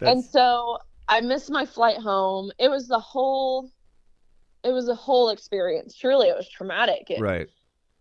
And 0.00 0.24
so 0.24 0.78
I 1.10 1.20
missed 1.20 1.50
my 1.50 1.66
flight 1.66 1.98
home. 1.98 2.52
It 2.58 2.70
was 2.70 2.86
the 2.86 3.00
whole 3.00 3.70
it 4.62 4.70
was 4.70 4.88
a 4.88 4.94
whole 4.94 5.30
experience. 5.30 5.96
Truly 5.96 6.28
it 6.28 6.36
was 6.36 6.48
traumatic. 6.48 7.12
Right. 7.18 7.48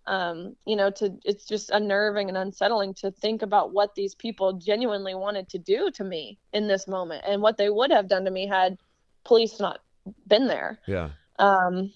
Um, 0.05 0.55
you 0.65 0.75
know, 0.75 0.91
to 0.91 1.17
it's 1.25 1.45
just 1.45 1.71
unnerving 1.71 2.29
and 2.29 2.37
unsettling 2.37 2.93
to 2.95 3.11
think 3.11 3.41
about 3.41 3.73
what 3.73 3.95
these 3.95 4.15
people 4.15 4.53
genuinely 4.53 5.15
wanted 5.15 5.49
to 5.49 5.57
do 5.57 5.91
to 5.95 6.03
me 6.03 6.37
in 6.53 6.67
this 6.67 6.87
moment 6.87 7.25
and 7.27 7.41
what 7.41 7.57
they 7.57 7.69
would 7.69 7.91
have 7.91 8.07
done 8.07 8.25
to 8.25 8.31
me 8.31 8.47
had 8.47 8.77
police 9.23 9.59
not 9.59 9.79
been 10.27 10.47
there. 10.47 10.79
Yeah. 10.87 11.09
Um, 11.39 11.91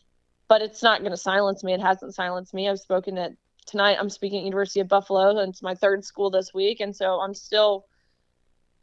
but 0.47 0.62
it's 0.62 0.84
not 0.84 0.99
going 0.99 1.12
to 1.12 1.17
silence 1.17 1.63
me. 1.63 1.73
It 1.73 1.82
hasn't 1.82 2.15
silenced 2.15 2.54
me. 2.54 2.69
I've 2.69 2.80
spoken 2.80 3.17
at 3.17 3.34
tonight. 3.65 3.97
I'm 3.99 4.10
speaking 4.10 4.39
at 4.39 4.45
University 4.45 4.80
of 4.80 4.88
Buffalo, 4.88 5.39
and 5.39 5.49
it's 5.49 5.62
my 5.62 5.76
third 5.76 6.04
school 6.04 6.30
this 6.30 6.54
week, 6.54 6.80
and 6.80 6.95
so 6.95 7.19
I'm 7.19 7.34
still 7.34 7.86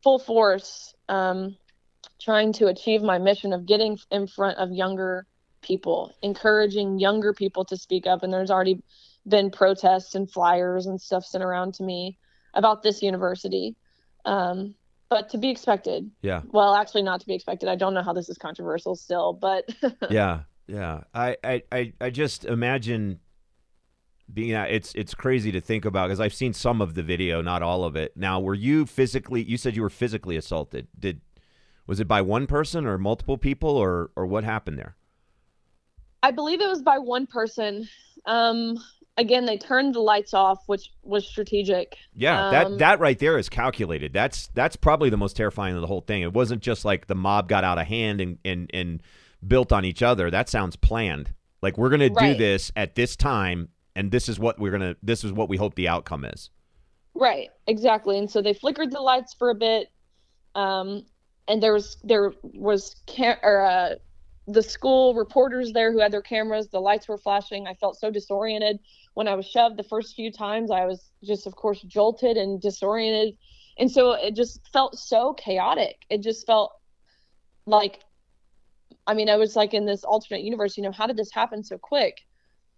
full 0.02 0.18
force 0.18 0.94
um, 1.08 1.56
trying 2.20 2.52
to 2.54 2.66
achieve 2.66 3.02
my 3.02 3.18
mission 3.18 3.52
of 3.52 3.66
getting 3.66 3.98
in 4.10 4.26
front 4.26 4.58
of 4.58 4.70
younger 4.70 5.26
people, 5.62 6.14
encouraging 6.22 6.98
younger 6.98 7.32
people 7.32 7.64
to 7.64 7.76
speak 7.76 8.06
up. 8.06 8.22
And 8.22 8.32
there's 8.32 8.50
already 8.50 8.82
been 9.28 9.50
protests 9.50 10.14
and 10.14 10.30
flyers 10.30 10.86
and 10.86 11.00
stuff 11.00 11.24
sent 11.24 11.44
around 11.44 11.74
to 11.74 11.82
me 11.82 12.18
about 12.54 12.82
this 12.82 13.02
university. 13.02 13.76
Um, 14.24 14.74
but 15.08 15.28
to 15.30 15.38
be 15.38 15.50
expected. 15.50 16.10
Yeah. 16.22 16.42
Well, 16.46 16.74
actually, 16.74 17.02
not 17.02 17.20
to 17.20 17.26
be 17.26 17.34
expected. 17.34 17.68
I 17.68 17.74
don't 17.74 17.94
know 17.94 18.02
how 18.02 18.12
this 18.12 18.28
is 18.28 18.38
controversial 18.38 18.94
still, 18.94 19.32
but 19.32 19.68
yeah, 20.10 20.42
yeah. 20.68 21.00
I, 21.12 21.36
I, 21.42 21.92
I, 22.00 22.10
just 22.10 22.44
imagine 22.44 23.18
being 24.32 24.54
out. 24.54 24.70
It's 24.70 24.94
it's 24.94 25.12
crazy 25.12 25.50
to 25.50 25.60
think 25.60 25.84
about 25.84 26.06
because 26.06 26.20
I've 26.20 26.32
seen 26.32 26.52
some 26.52 26.80
of 26.80 26.94
the 26.94 27.02
video, 27.02 27.42
not 27.42 27.60
all 27.60 27.82
of 27.82 27.96
it. 27.96 28.16
Now, 28.16 28.38
were 28.38 28.54
you 28.54 28.86
physically? 28.86 29.42
You 29.42 29.56
said 29.56 29.74
you 29.74 29.82
were 29.82 29.90
physically 29.90 30.36
assaulted. 30.36 30.86
Did 30.96 31.20
was 31.90 31.98
it 31.98 32.06
by 32.06 32.22
one 32.22 32.46
person 32.46 32.86
or 32.86 32.96
multiple 32.98 33.36
people 33.36 33.70
or 33.70 34.12
or 34.14 34.24
what 34.24 34.44
happened 34.44 34.78
there? 34.78 34.94
I 36.22 36.30
believe 36.30 36.60
it 36.60 36.68
was 36.68 36.82
by 36.82 36.98
one 36.98 37.26
person. 37.26 37.88
Um, 38.26 38.78
again, 39.16 39.44
they 39.44 39.58
turned 39.58 39.96
the 39.96 40.00
lights 40.00 40.32
off, 40.32 40.62
which 40.66 40.92
was 41.02 41.26
strategic. 41.26 41.96
Yeah, 42.14 42.46
Um, 42.46 42.52
that 42.52 42.78
that 42.78 43.00
right 43.00 43.18
there 43.18 43.36
is 43.38 43.48
calculated. 43.48 44.12
That's 44.12 44.46
that's 44.54 44.76
probably 44.76 45.10
the 45.10 45.16
most 45.16 45.34
terrifying 45.36 45.74
of 45.74 45.80
the 45.80 45.88
whole 45.88 46.02
thing. 46.02 46.22
It 46.22 46.32
wasn't 46.32 46.62
just 46.62 46.84
like 46.84 47.08
the 47.08 47.16
mob 47.16 47.48
got 47.48 47.64
out 47.64 47.78
of 47.78 47.88
hand 47.88 48.20
and 48.20 48.38
and 48.44 48.70
and 48.72 49.02
built 49.44 49.72
on 49.72 49.84
each 49.84 50.00
other. 50.00 50.30
That 50.30 50.48
sounds 50.48 50.76
planned. 50.76 51.34
Like 51.60 51.76
we're 51.76 51.90
gonna 51.90 52.08
do 52.08 52.34
this 52.34 52.70
at 52.76 52.94
this 52.94 53.16
time, 53.16 53.68
and 53.96 54.12
this 54.12 54.28
is 54.28 54.38
what 54.38 54.60
we're 54.60 54.70
gonna. 54.70 54.94
This 55.02 55.24
is 55.24 55.32
what 55.32 55.48
we 55.48 55.56
hope 55.56 55.74
the 55.74 55.88
outcome 55.88 56.24
is. 56.24 56.50
Right, 57.14 57.48
exactly. 57.66 58.16
And 58.16 58.30
so 58.30 58.42
they 58.42 58.54
flickered 58.54 58.92
the 58.92 59.00
lights 59.00 59.34
for 59.34 59.50
a 59.50 59.56
bit, 59.56 59.88
um, 60.54 61.04
and 61.50 61.60
there 61.60 61.72
was 61.72 61.96
there 62.04 62.32
was 62.42 62.94
cam- 63.06 63.38
or 63.42 63.66
uh, 63.66 63.94
the 64.46 64.62
school 64.62 65.14
reporters 65.14 65.72
there 65.72 65.92
who 65.92 65.98
had 65.98 66.12
their 66.12 66.22
cameras. 66.22 66.68
The 66.68 66.80
lights 66.80 67.08
were 67.08 67.18
flashing. 67.18 67.66
I 67.66 67.74
felt 67.74 67.98
so 67.98 68.10
disoriented 68.10 68.78
when 69.14 69.26
I 69.26 69.34
was 69.34 69.46
shoved 69.46 69.76
the 69.76 69.82
first 69.82 70.14
few 70.14 70.30
times. 70.30 70.70
I 70.70 70.86
was 70.86 71.10
just, 71.24 71.48
of 71.48 71.56
course, 71.56 71.82
jolted 71.82 72.36
and 72.36 72.60
disoriented, 72.60 73.36
and 73.78 73.90
so 73.90 74.12
it 74.12 74.36
just 74.36 74.60
felt 74.72 74.96
so 74.96 75.34
chaotic. 75.34 75.96
It 76.08 76.22
just 76.22 76.46
felt 76.46 76.72
like, 77.66 77.98
I 79.08 79.14
mean, 79.14 79.28
I 79.28 79.36
was 79.36 79.56
like 79.56 79.74
in 79.74 79.84
this 79.84 80.04
alternate 80.04 80.44
universe. 80.44 80.76
You 80.76 80.84
know, 80.84 80.92
how 80.92 81.08
did 81.08 81.16
this 81.16 81.32
happen 81.32 81.64
so 81.64 81.78
quick? 81.78 82.16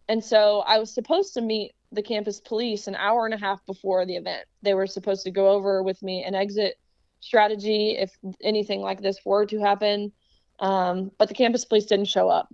And 0.08 0.24
so 0.24 0.60
I 0.66 0.78
was 0.78 0.94
supposed 0.94 1.34
to 1.34 1.42
meet 1.42 1.72
the 1.92 2.02
campus 2.02 2.40
police 2.40 2.86
an 2.86 2.94
hour 2.94 3.26
and 3.26 3.34
a 3.34 3.38
half 3.38 3.64
before 3.66 4.06
the 4.06 4.16
event. 4.16 4.46
They 4.62 4.72
were 4.72 4.86
supposed 4.86 5.24
to 5.24 5.30
go 5.30 5.48
over 5.48 5.82
with 5.82 6.02
me 6.02 6.24
and 6.24 6.34
exit 6.34 6.76
strategy 7.22 7.96
if 7.98 8.16
anything 8.42 8.80
like 8.80 9.00
this 9.00 9.18
were 9.24 9.46
to 9.46 9.60
happen. 9.60 10.12
Um, 10.60 11.10
but 11.18 11.28
the 11.28 11.34
campus 11.34 11.64
police 11.64 11.86
didn't 11.86 12.06
show 12.06 12.28
up. 12.28 12.52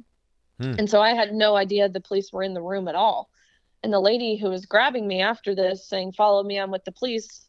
Hmm. 0.61 0.75
And 0.79 0.91
so 0.91 1.01
I 1.01 1.11
had 1.11 1.35
no 1.35 1.57
idea 1.57 1.89
the 1.89 2.01
police 2.01 2.33
were 2.33 2.43
in 2.43 2.55
the 2.55 2.63
room 2.63 2.89
at 2.89 2.95
all. 2.95 3.31
And 3.83 3.93
the 3.93 4.01
lady 4.01 4.37
who 4.37 4.51
was 4.51 4.67
grabbing 4.67 5.07
me 5.07 5.21
after 5.21 5.55
this, 5.55 5.87
saying, 5.87 6.13
Follow 6.13 6.43
me, 6.43 6.59
I'm 6.59 6.71
with 6.71 6.85
the 6.85 6.93
police, 6.93 7.49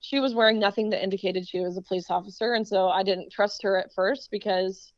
she 0.00 0.20
was 0.20 0.34
wearing 0.34 0.58
nothing 0.58 0.90
that 0.90 1.02
indicated 1.02 1.46
she 1.46 1.60
was 1.60 1.76
a 1.76 1.82
police 1.82 2.10
officer. 2.10 2.54
And 2.54 2.66
so 2.66 2.88
I 2.88 3.02
didn't 3.02 3.30
trust 3.30 3.62
her 3.62 3.76
at 3.76 3.92
first 3.92 4.30
because 4.30 4.92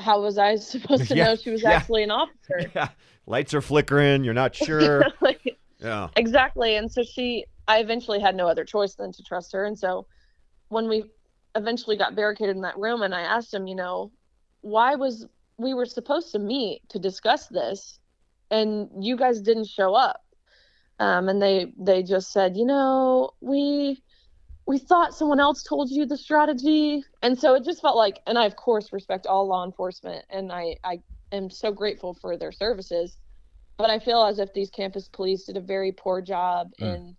how 0.00 0.22
was 0.22 0.38
I 0.38 0.56
supposed 0.56 1.08
to 1.08 1.14
Yeah, 1.16 1.24
know 1.26 1.36
she 1.36 1.50
was 1.50 1.62
yeah. 1.62 1.72
actually 1.72 2.02
an 2.02 2.10
officer? 2.10 2.70
Yeah, 2.74 2.88
lights 3.26 3.54
are 3.54 3.62
flickering. 3.62 4.24
You're 4.24 4.34
not 4.34 4.54
sure. 4.56 5.04
Like, 5.20 5.56
yeah, 5.78 6.08
exactly 6.16 6.76
and 6.76 6.90
so 6.90 7.02
she 7.02 7.44
i 7.68 7.78
eventually 7.78 8.20
had 8.20 8.34
no 8.34 8.46
other 8.48 8.64
choice 8.64 8.94
than 8.94 9.12
to 9.12 9.22
trust 9.22 9.52
her 9.52 9.64
and 9.64 9.78
so 9.78 10.06
when 10.74 10.88
we 10.88 11.04
eventually 11.54 11.96
got 11.96 12.16
barricaded 12.16 12.56
in 12.56 12.62
that 12.62 12.76
room 12.76 13.02
and 13.02 13.14
I 13.14 13.22
asked 13.22 13.54
him, 13.54 13.66
you 13.66 13.76
know, 13.76 14.10
why 14.60 14.96
was 14.96 15.26
we 15.56 15.72
were 15.72 15.86
supposed 15.86 16.32
to 16.32 16.38
meet 16.38 16.80
to 16.88 16.98
discuss 16.98 17.46
this 17.46 18.00
and 18.50 18.88
you 19.00 19.16
guys 19.16 19.40
didn't 19.40 19.68
show 19.68 19.94
up. 19.94 20.20
Um, 20.98 21.28
and 21.28 21.40
they 21.40 21.72
they 21.78 22.02
just 22.02 22.32
said, 22.32 22.56
you 22.56 22.66
know, 22.66 23.30
we 23.40 24.02
we 24.66 24.78
thought 24.78 25.14
someone 25.14 25.40
else 25.40 25.62
told 25.62 25.90
you 25.90 26.06
the 26.06 26.16
strategy. 26.16 27.04
And 27.22 27.38
so 27.38 27.54
it 27.54 27.64
just 27.64 27.80
felt 27.80 27.96
like 27.96 28.20
and 28.26 28.38
I 28.38 28.46
of 28.46 28.56
course 28.56 28.92
respect 28.92 29.26
all 29.26 29.46
law 29.46 29.64
enforcement 29.64 30.24
and 30.30 30.52
I, 30.52 30.76
I 30.84 31.00
am 31.32 31.50
so 31.50 31.72
grateful 31.72 32.14
for 32.14 32.36
their 32.36 32.52
services. 32.52 33.16
But 33.76 33.90
I 33.90 33.98
feel 33.98 34.24
as 34.24 34.38
if 34.38 34.52
these 34.54 34.70
campus 34.70 35.08
police 35.08 35.44
did 35.44 35.56
a 35.56 35.60
very 35.60 35.90
poor 35.90 36.20
job 36.20 36.72
mm. 36.80 36.94
in 36.94 37.16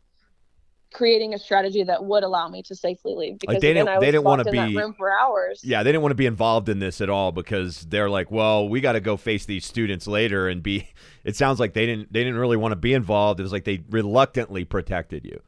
creating 0.95 1.33
a 1.33 1.37
strategy 1.37 1.83
that 1.83 2.05
would 2.05 2.23
allow 2.23 2.47
me 2.47 2.63
to 2.63 2.73
safely 2.73 3.13
leave 3.15 3.37
because 3.37 3.55
like 3.55 3.61
they 3.61 3.71
again, 3.71 3.85
didn't, 3.85 3.99
they 3.99 4.11
didn't 4.11 4.23
want 4.23 4.43
to 4.43 4.49
be 4.49 4.75
room 4.75 4.93
for 4.93 5.11
hours. 5.11 5.61
Yeah, 5.63 5.83
they 5.83 5.91
didn't 5.91 6.03
want 6.03 6.11
to 6.11 6.15
be 6.15 6.25
involved 6.25 6.69
in 6.69 6.79
this 6.79 7.01
at 7.01 7.09
all 7.09 7.33
because 7.33 7.81
they're 7.81 8.09
like, 8.09 8.31
well, 8.31 8.69
we 8.69 8.79
got 8.79 8.93
to 8.93 9.01
go 9.01 9.17
face 9.17 9.45
these 9.45 9.65
students 9.65 10.07
later 10.07 10.47
and 10.47 10.63
be. 10.63 10.89
It 11.25 11.35
sounds 11.35 11.59
like 11.59 11.73
they 11.73 11.87
didn't 11.87 12.13
they 12.13 12.23
didn't 12.23 12.37
really 12.37 12.55
want 12.55 12.73
to 12.73 12.75
be 12.75 12.93
involved. 12.93 13.39
It 13.39 13.43
was 13.43 13.51
like 13.51 13.63
they 13.63 13.83
reluctantly 13.89 14.63
protected 14.63 15.25
you. 15.25 15.41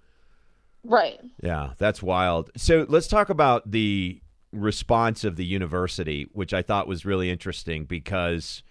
Right. 0.84 1.20
Yeah, 1.40 1.74
that's 1.78 2.02
wild. 2.02 2.50
So 2.58 2.88
let's 2.90 3.08
talk 3.08 3.30
about 3.30 3.70
the 3.70 4.20
response 4.52 5.24
of 5.24 5.36
the 5.36 5.46
university, 5.46 6.28
which 6.34 6.52
I 6.52 6.64
thought 6.64 6.88
was 6.88 7.06
really 7.06 7.30
interesting 7.30 7.86
because 7.86 8.64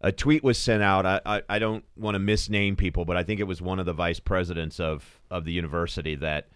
a 0.00 0.12
tweet 0.12 0.42
was 0.42 0.58
sent 0.58 0.82
out. 0.82 1.04
I, 1.04 1.20
I, 1.26 1.42
I 1.48 1.58
don't 1.58 1.84
want 1.96 2.14
to 2.14 2.18
misname 2.18 2.76
people, 2.76 3.04
but 3.04 3.16
I 3.16 3.22
think 3.22 3.40
it 3.40 3.44
was 3.44 3.60
one 3.60 3.78
of 3.78 3.86
the 3.86 3.92
vice 3.92 4.20
presidents 4.20 4.80
of, 4.80 5.20
of 5.30 5.44
the 5.44 5.52
university 5.52 6.14
that 6.16 6.48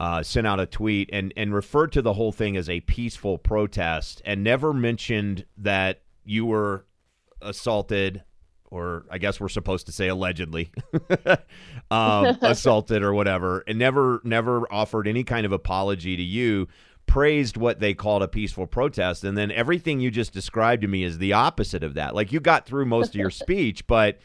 uh, 0.00 0.22
sent 0.22 0.46
out 0.46 0.60
a 0.60 0.66
tweet 0.66 1.10
and, 1.12 1.32
and 1.36 1.52
referred 1.52 1.92
to 1.92 2.02
the 2.02 2.12
whole 2.12 2.32
thing 2.32 2.56
as 2.56 2.68
a 2.68 2.80
peaceful 2.80 3.36
protest 3.36 4.22
and 4.24 4.44
never 4.44 4.72
mentioned 4.72 5.44
that 5.56 6.02
you 6.24 6.46
were 6.46 6.86
assaulted 7.42 8.22
or 8.70 9.06
I 9.10 9.18
guess 9.18 9.40
we're 9.40 9.48
supposed 9.48 9.86
to 9.86 9.92
say 9.92 10.08
allegedly 10.08 10.70
um, 11.90 12.36
assaulted 12.42 13.02
or 13.02 13.14
whatever, 13.14 13.64
and 13.66 13.78
never 13.78 14.20
never 14.24 14.70
offered 14.70 15.08
any 15.08 15.24
kind 15.24 15.46
of 15.46 15.52
apology 15.52 16.16
to 16.16 16.22
you 16.22 16.68
praised 17.08 17.56
what 17.56 17.80
they 17.80 17.94
called 17.94 18.22
a 18.22 18.28
peaceful 18.28 18.66
protest 18.66 19.24
and 19.24 19.36
then 19.36 19.50
everything 19.50 19.98
you 19.98 20.10
just 20.10 20.32
described 20.32 20.82
to 20.82 20.88
me 20.88 21.02
is 21.02 21.18
the 21.18 21.32
opposite 21.32 21.82
of 21.82 21.94
that. 21.94 22.14
Like 22.14 22.32
you 22.32 22.38
got 22.38 22.66
through 22.66 22.86
most 22.86 23.08
of 23.08 23.14
your 23.16 23.30
speech 23.44 23.86
but 23.86 24.18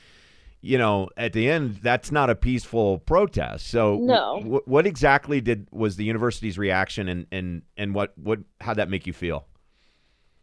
you 0.61 0.77
know 0.77 1.09
at 1.17 1.33
the 1.33 1.49
end 1.49 1.79
that's 1.81 2.11
not 2.11 2.29
a 2.29 2.35
peaceful 2.35 2.99
protest. 2.99 3.67
So 3.67 3.97
no. 3.97 4.39
w- 4.39 4.61
what 4.65 4.85
exactly 4.85 5.41
did 5.41 5.67
was 5.71 5.95
the 5.95 6.03
university's 6.03 6.57
reaction 6.57 7.07
and 7.07 7.25
and 7.31 7.63
and 7.77 7.95
what 7.95 8.15
what 8.17 8.39
how'd 8.61 8.77
that 8.77 8.89
make 8.89 9.07
you 9.07 9.13
feel? 9.13 9.47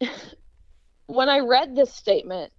When 1.07 1.29
i 1.29 1.40
read 1.40 1.74
this 1.74 1.92
statement 1.92 2.53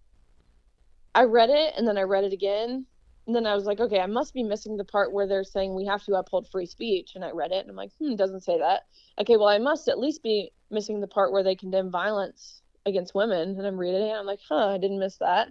i 1.15 1.23
read 1.23 1.49
it 1.49 1.73
and 1.77 1.87
then 1.87 1.97
i 1.97 2.01
read 2.01 2.25
it 2.25 2.33
again 2.33 2.85
and 3.27 3.35
then 3.35 3.45
I 3.45 3.53
was 3.53 3.65
like, 3.65 3.79
okay, 3.79 3.99
I 3.99 4.07
must 4.07 4.33
be 4.33 4.43
missing 4.43 4.77
the 4.77 4.83
part 4.83 5.13
where 5.13 5.27
they're 5.27 5.43
saying 5.43 5.75
we 5.75 5.85
have 5.85 6.03
to 6.05 6.15
uphold 6.15 6.47
free 6.51 6.65
speech. 6.65 7.11
And 7.15 7.23
I 7.23 7.29
read 7.31 7.51
it 7.51 7.59
and 7.59 7.69
I'm 7.69 7.75
like, 7.75 7.91
hmm, 7.99 8.15
doesn't 8.15 8.43
say 8.43 8.57
that. 8.57 8.83
Okay, 9.19 9.37
well, 9.37 9.47
I 9.47 9.59
must 9.59 9.87
at 9.87 9.99
least 9.99 10.23
be 10.23 10.51
missing 10.71 10.99
the 10.99 11.07
part 11.07 11.31
where 11.31 11.43
they 11.43 11.55
condemn 11.55 11.91
violence 11.91 12.61
against 12.85 13.13
women. 13.13 13.57
And 13.57 13.67
I'm 13.67 13.77
reading 13.77 14.01
it 14.01 14.09
and 14.09 14.19
I'm 14.19 14.25
like, 14.25 14.39
huh, 14.49 14.69
I 14.69 14.77
didn't 14.79 14.99
miss 14.99 15.17
that. 15.17 15.49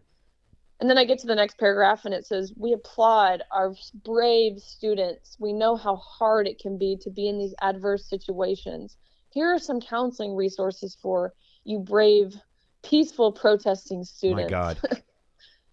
And 0.80 0.88
then 0.88 0.98
I 0.98 1.04
get 1.04 1.18
to 1.20 1.26
the 1.26 1.34
next 1.34 1.58
paragraph 1.58 2.06
and 2.06 2.14
it 2.14 2.26
says, 2.26 2.54
We 2.56 2.72
applaud 2.72 3.42
our 3.52 3.74
brave 4.02 4.58
students. 4.58 5.36
We 5.38 5.52
know 5.52 5.76
how 5.76 5.96
hard 5.96 6.48
it 6.48 6.58
can 6.58 6.78
be 6.78 6.96
to 7.02 7.10
be 7.10 7.28
in 7.28 7.38
these 7.38 7.54
adverse 7.60 8.08
situations. 8.08 8.96
Here 9.28 9.46
are 9.46 9.58
some 9.58 9.80
counseling 9.80 10.34
resources 10.34 10.96
for 11.00 11.34
you 11.64 11.80
brave, 11.80 12.34
peaceful 12.82 13.30
protesting 13.30 14.04
students. 14.04 14.52
Oh 14.52 14.56
my 14.56 14.88
God. 14.88 15.02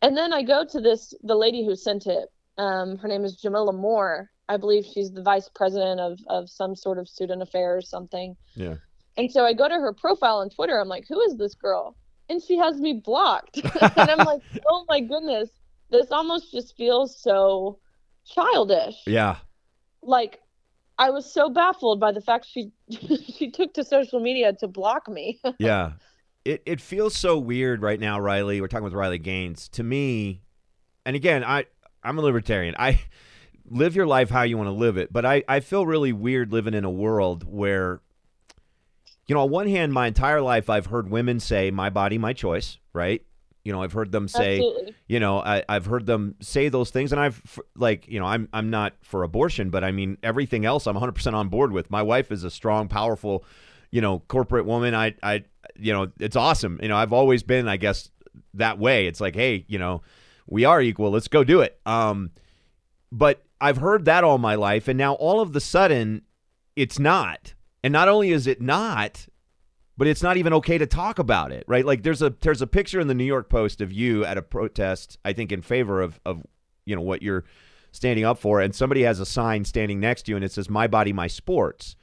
And 0.02 0.16
then 0.16 0.34
I 0.34 0.44
go 0.44 0.66
to 0.66 0.82
this 0.82 1.14
the 1.24 1.36
lady 1.36 1.66
who 1.66 1.76
sent 1.76 2.08
it. 2.08 2.30
Um, 2.58 2.98
her 2.98 3.08
name 3.08 3.24
is 3.24 3.42
Jamillah 3.42 3.76
Moore. 3.76 4.30
I 4.50 4.58
believe 4.58 4.86
she's 4.86 5.12
the 5.12 5.22
vice 5.22 5.50
president 5.54 6.00
of 6.00 6.20
of 6.28 6.50
some 6.50 6.76
sort 6.76 6.98
of 6.98 7.08
student 7.08 7.42
affairs 7.42 7.90
something. 7.90 8.36
Yeah. 8.56 8.76
And 9.18 9.32
so 9.32 9.46
I 9.46 9.54
go 9.54 9.68
to 9.68 9.74
her 9.74 9.94
profile 9.94 10.38
on 10.38 10.50
Twitter. 10.50 10.80
I'm 10.80 10.88
like, 10.88 11.06
who 11.10 11.20
is 11.22 11.38
this 11.38 11.56
girl? 11.56 11.96
And 12.30 12.42
she 12.42 12.58
has 12.58 12.80
me 12.80 13.02
blocked. 13.04 13.58
and 13.82 14.10
I'm 14.12 14.26
like, 14.26 14.42
oh 14.70 14.86
my 14.88 15.00
goodness, 15.00 15.50
this 15.90 16.12
almost 16.12 16.52
just 16.52 16.78
feels 16.78 17.20
so 17.20 17.80
childish. 18.26 18.96
Yeah. 19.08 19.38
Like 20.04 20.40
I 21.00 21.10
was 21.10 21.32
so 21.32 21.50
baffled 21.50 22.00
by 22.00 22.12
the 22.12 22.22
fact 22.22 22.46
she 22.46 22.72
she 22.90 23.50
took 23.52 23.74
to 23.74 23.84
social 23.84 24.20
media 24.20 24.54
to 24.60 24.68
block 24.68 25.08
me. 25.10 25.40
yeah 25.60 25.94
it, 26.48 26.64
it 26.66 26.82
feels 26.82 27.16
so 27.16 27.38
weird 27.38 27.82
right 27.82 28.00
now, 28.00 28.20
Riley. 28.20 28.62
We're 28.62 28.68
talking 28.68 28.86
with 28.86 28.94
Riley 28.94 29.20
Gaines. 29.20 29.68
To 29.70 29.84
me, 29.84 30.42
and 31.06 31.16
again, 31.16 31.44
I 31.44 31.66
I'm 32.04 32.18
a 32.18 32.22
libertarian. 32.22 32.74
I 32.80 33.02
live 33.70 33.96
your 33.96 34.08
life 34.08 34.30
how 34.30 34.44
you 34.44 34.58
want 34.58 34.68
to 34.68 34.74
live 34.74 34.98
it, 34.98 35.12
but 35.12 35.26
I, 35.26 35.44
I 35.48 35.60
feel 35.60 35.86
really 35.86 36.14
weird 36.14 36.54
living 36.54 36.74
in 36.74 36.86
a 36.86 36.90
world 36.90 37.44
where 37.44 38.00
you 39.28 39.36
know, 39.36 39.42
on 39.42 39.50
one 39.50 39.68
hand, 39.68 39.92
my 39.92 40.08
entire 40.08 40.42
life 40.42 40.70
I've 40.70 40.86
heard 40.86 41.10
women 41.10 41.42
say, 41.42 41.70
My 41.70 41.90
body, 41.90 42.18
my 42.18 42.32
choice, 42.32 42.78
right? 42.94 43.22
You 43.66 43.74
know, 43.74 43.84
I've 43.84 43.92
heard 43.92 44.14
them 44.14 44.30
say, 44.30 44.56
Absolutely. 44.56 44.96
you 45.08 45.20
know, 45.20 45.40
I, 45.40 45.66
I've 45.68 45.86
heard 45.86 46.06
them 46.06 46.36
say 46.40 46.70
those 46.70 46.92
things, 46.92 47.12
and 47.12 47.20
I've 47.20 47.60
like, 47.76 48.08
you 48.08 48.22
know, 48.22 48.26
I'm 48.26 48.48
I'm 48.54 48.70
not 48.70 48.94
for 49.02 49.24
abortion, 49.24 49.70
but 49.70 49.84
I 49.84 49.92
mean 49.92 50.18
everything 50.24 50.64
else 50.64 50.88
I'm 50.88 50.96
100 50.96 51.12
percent 51.12 51.36
on 51.36 51.50
board 51.50 51.74
with. 51.74 51.92
My 51.92 52.04
wife 52.04 52.32
is 52.32 52.46
a 52.46 52.50
strong, 52.50 52.88
powerful, 52.88 53.44
you 53.92 54.02
know, 54.02 54.20
corporate 54.28 54.66
woman. 54.66 54.94
I 54.96 55.16
I 55.24 55.44
you 55.76 55.94
know, 55.94 56.12
it's 56.20 56.36
awesome. 56.36 56.80
You 56.82 56.90
know, 56.90 56.98
I've 56.98 57.14
always 57.14 57.44
been, 57.44 57.68
I 57.68 57.78
guess, 57.78 58.10
that 58.54 58.80
way. 58.80 59.08
It's 59.08 59.22
like, 59.22 59.36
hey, 59.36 59.66
you 59.68 59.80
know, 59.80 60.02
we 60.48 60.66
are 60.66 60.82
equal. 60.82 61.12
Let's 61.12 61.28
go 61.28 61.44
do 61.44 61.62
it. 61.62 61.80
Um, 61.86 62.32
but 63.12 63.44
I've 63.60 63.78
heard 63.78 64.06
that 64.06 64.24
all 64.24 64.38
my 64.38 64.56
life, 64.56 64.88
and 64.88 64.98
now 64.98 65.14
all 65.14 65.40
of 65.40 65.54
the 65.54 65.62
sudden, 65.62 66.24
it's 66.76 67.00
not. 67.00 67.54
And 67.84 67.92
not 67.92 68.08
only 68.08 68.32
is 68.32 68.48
it 68.48 68.62
not, 68.62 69.28
but 69.98 70.08
it's 70.08 70.22
not 70.22 70.38
even 70.38 70.54
okay 70.54 70.78
to 70.78 70.86
talk 70.86 71.20
about 71.20 71.52
it, 71.52 71.64
right? 71.68 71.86
Like 71.86 72.04
there's 72.04 72.22
a 72.22 72.34
there's 72.42 72.62
a 72.62 72.68
picture 72.68 73.00
in 73.00 73.08
the 73.08 73.14
New 73.14 73.24
York 73.24 73.50
Post 73.50 73.82
of 73.82 73.92
you 73.92 74.26
at 74.26 74.38
a 74.38 74.42
protest, 74.42 75.18
I 75.26 75.34
think, 75.34 75.52
in 75.52 75.62
favor 75.62 76.02
of 76.02 76.20
of 76.26 76.44
you 76.86 76.96
know 76.96 77.02
what 77.02 77.24
you're 77.24 77.46
standing 77.92 78.26
up 78.26 78.38
for, 78.38 78.62
and 78.62 78.76
somebody 78.76 79.04
has 79.04 79.20
a 79.20 79.26
sign 79.26 79.66
standing 79.66 80.00
next 80.00 80.24
to 80.24 80.32
you, 80.32 80.36
and 80.36 80.46
it 80.46 80.52
says 80.52 80.70
"My 80.70 80.88
body, 80.88 81.14
my 81.14 81.28
sports," 81.28 81.96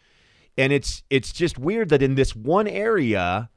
and 0.56 0.72
it's 0.72 1.02
it's 1.10 1.32
just 1.32 1.58
weird 1.58 1.88
that 1.88 2.02
in 2.02 2.14
this 2.14 2.34
one 2.34 2.66
area 2.66 3.50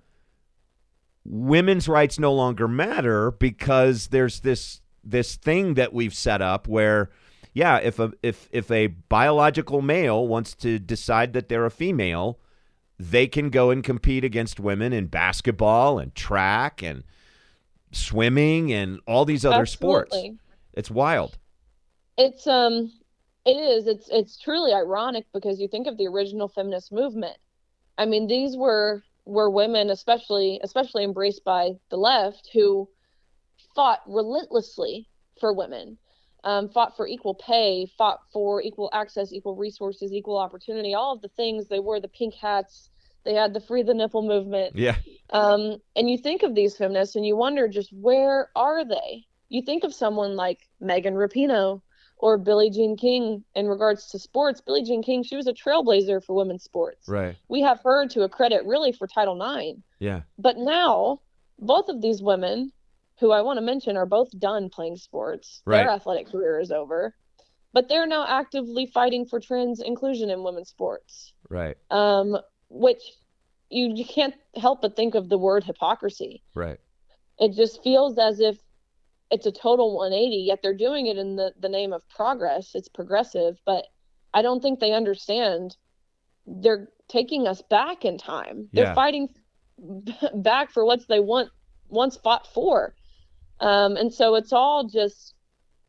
women's 1.25 1.87
rights 1.87 2.17
no 2.17 2.33
longer 2.33 2.67
matter 2.67 3.31
because 3.31 4.07
there's 4.07 4.41
this 4.41 4.81
this 5.03 5.35
thing 5.35 5.75
that 5.75 5.93
we've 5.93 6.13
set 6.13 6.41
up 6.41 6.67
where 6.67 7.09
yeah 7.53 7.77
if 7.77 7.99
a 7.99 8.11
if 8.23 8.47
if 8.51 8.71
a 8.71 8.87
biological 8.87 9.81
male 9.81 10.27
wants 10.27 10.53
to 10.55 10.79
decide 10.79 11.33
that 11.33 11.49
they're 11.49 11.65
a 11.65 11.71
female 11.71 12.39
they 12.99 13.27
can 13.27 13.49
go 13.49 13.69
and 13.69 13.83
compete 13.83 14.23
against 14.23 14.59
women 14.59 14.91
in 14.91 15.05
basketball 15.05 15.99
and 15.99 16.15
track 16.15 16.81
and 16.81 17.03
swimming 17.91 18.71
and 18.71 18.99
all 19.05 19.23
these 19.23 19.45
other 19.45 19.61
Absolutely. 19.61 20.09
sports 20.09 20.37
it's 20.73 20.91
wild 20.91 21.37
it's 22.17 22.47
um 22.47 22.91
it 23.47 23.57
is 23.57 23.87
it's 23.87 24.09
it's 24.09 24.37
truly 24.37 24.73
ironic 24.73 25.25
because 25.33 25.59
you 25.59 25.67
think 25.67 25.87
of 25.87 25.97
the 25.97 26.07
original 26.07 26.47
feminist 26.47 26.91
movement 26.91 27.37
i 27.97 28.05
mean 28.05 28.27
these 28.27 28.55
were 28.55 29.01
were 29.27 29.49
women, 29.49 29.89
especially 29.89 30.59
especially 30.63 31.03
embraced 31.03 31.43
by 31.43 31.71
the 31.89 31.97
left, 31.97 32.49
who 32.53 32.89
fought 33.75 33.99
relentlessly 34.07 35.07
for 35.39 35.53
women, 35.53 35.97
um, 36.43 36.69
fought 36.69 36.95
for 36.95 37.07
equal 37.07 37.35
pay, 37.35 37.85
fought 37.97 38.19
for 38.31 38.61
equal 38.61 38.89
access, 38.93 39.33
equal 39.33 39.55
resources, 39.55 40.13
equal 40.13 40.37
opportunity, 40.37 40.93
all 40.93 41.13
of 41.13 41.21
the 41.21 41.29
things. 41.29 41.67
They 41.67 41.79
wore 41.79 41.99
the 41.99 42.07
pink 42.07 42.33
hats. 42.33 42.89
They 43.25 43.33
had 43.33 43.53
the 43.53 43.59
free 43.59 43.83
the 43.83 43.93
nipple 43.93 44.21
movement. 44.21 44.75
Yeah. 44.75 44.95
Um, 45.31 45.77
and 45.97 46.09
you 46.09 46.17
think 46.17 46.43
of 46.43 46.55
these 46.55 46.77
feminists 46.77 47.17
and 47.17 47.25
you 47.25 47.35
wonder 47.35 47.67
just 47.67 47.91
where 47.91 48.49
are 48.55 48.85
they? 48.85 49.25
You 49.49 49.61
think 49.61 49.83
of 49.83 49.93
someone 49.93 50.37
like 50.37 50.59
Megan 50.79 51.15
Rapinoe, 51.15 51.81
or 52.19 52.37
Billie 52.37 52.69
Jean 52.69 52.97
King 52.97 53.43
in 53.55 53.67
regards 53.67 54.07
to 54.07 54.19
sports. 54.19 54.61
Billie 54.61 54.83
Jean 54.83 55.03
King, 55.03 55.23
she 55.23 55.35
was 55.35 55.47
a 55.47 55.53
trailblazer 55.53 56.23
for 56.23 56.35
women's 56.35 56.63
sports. 56.63 57.07
Right. 57.07 57.35
We 57.47 57.61
have 57.61 57.81
her 57.83 58.07
to 58.09 58.23
a 58.23 58.29
credit 58.29 58.65
really 58.65 58.91
for 58.91 59.07
Title 59.07 59.39
IX. 59.39 59.79
Yeah. 59.99 60.21
But 60.37 60.57
now, 60.57 61.21
both 61.59 61.89
of 61.89 62.01
these 62.01 62.21
women, 62.21 62.71
who 63.19 63.31
I 63.31 63.41
want 63.41 63.57
to 63.57 63.65
mention, 63.65 63.97
are 63.97 64.05
both 64.05 64.29
done 64.37 64.69
playing 64.69 64.97
sports. 64.97 65.61
Right. 65.65 65.77
Their 65.77 65.89
athletic 65.89 66.31
career 66.31 66.59
is 66.59 66.71
over. 66.71 67.13
But 67.73 67.89
they're 67.89 68.07
now 68.07 68.25
actively 68.27 68.87
fighting 68.87 69.25
for 69.25 69.39
trans 69.39 69.81
inclusion 69.81 70.29
in 70.29 70.43
women's 70.43 70.69
sports. 70.69 71.33
Right. 71.49 71.77
Um, 71.91 72.37
which 72.69 73.01
you, 73.69 73.91
you 73.93 74.05
can't 74.05 74.33
help 74.55 74.81
but 74.81 74.95
think 74.95 75.13
of 75.13 75.29
the 75.29 75.37
word 75.37 75.63
hypocrisy. 75.63 76.41
Right. 76.55 76.79
It 77.39 77.53
just 77.53 77.83
feels 77.83 78.17
as 78.17 78.39
if 78.39 78.57
it's 79.29 79.45
a 79.45 79.51
total 79.51 79.95
180 79.97 80.35
yet 80.37 80.59
they're 80.61 80.73
doing 80.73 81.07
it 81.07 81.17
in 81.17 81.35
the, 81.35 81.53
the 81.59 81.69
name 81.69 81.93
of 81.93 82.07
progress 82.09 82.71
it's 82.75 82.87
progressive 82.89 83.57
but 83.65 83.85
i 84.33 84.41
don't 84.41 84.61
think 84.61 84.79
they 84.79 84.93
understand 84.93 85.75
they're 86.47 86.87
taking 87.09 87.47
us 87.47 87.61
back 87.69 88.05
in 88.05 88.17
time. 88.17 88.69
They're 88.73 88.85
Yeah. 88.85 88.93
fighting 88.95 89.29
back 90.35 90.71
for 90.71 90.85
what 90.85 91.07
they 91.07 91.19
want 91.19 91.49
once 91.89 92.17
fought 92.17 92.47
for. 92.47 92.95
Um, 93.59 93.97
and 93.97 94.13
so 94.13 94.35
it's 94.35 94.53
all 94.53 94.85
just 94.85 95.33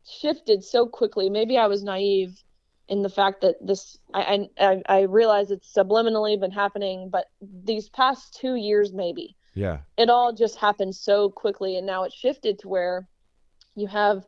shifted 0.04 0.64
so 0.64 0.86
quickly. 0.86 1.28
Maybe 1.30 1.58
I 1.58 1.66
was 1.66 1.82
naive 1.84 2.42
in 2.88 3.02
the 3.02 3.08
fact 3.08 3.42
that 3.42 3.56
this 3.64 3.98
I 4.14 4.48
I, 4.58 4.82
I 4.88 5.00
realize 5.02 5.50
it's 5.50 5.72
subliminally 5.72 6.40
been 6.40 6.50
happening, 6.50 7.10
but 7.10 7.26
these 7.40 7.88
past 7.90 8.34
two 8.40 8.54
years 8.54 8.92
maybe 8.92 9.36
Yeah. 9.54 9.78
it 9.96 10.08
all 10.08 10.32
just 10.32 10.56
happened 10.56 10.94
so 10.94 11.30
quickly 11.30 11.76
and 11.76 11.86
now 11.86 12.04
it's 12.04 12.14
shifted 12.14 12.58
to 12.60 12.68
where 12.68 13.06
you 13.78 13.86
have 13.86 14.24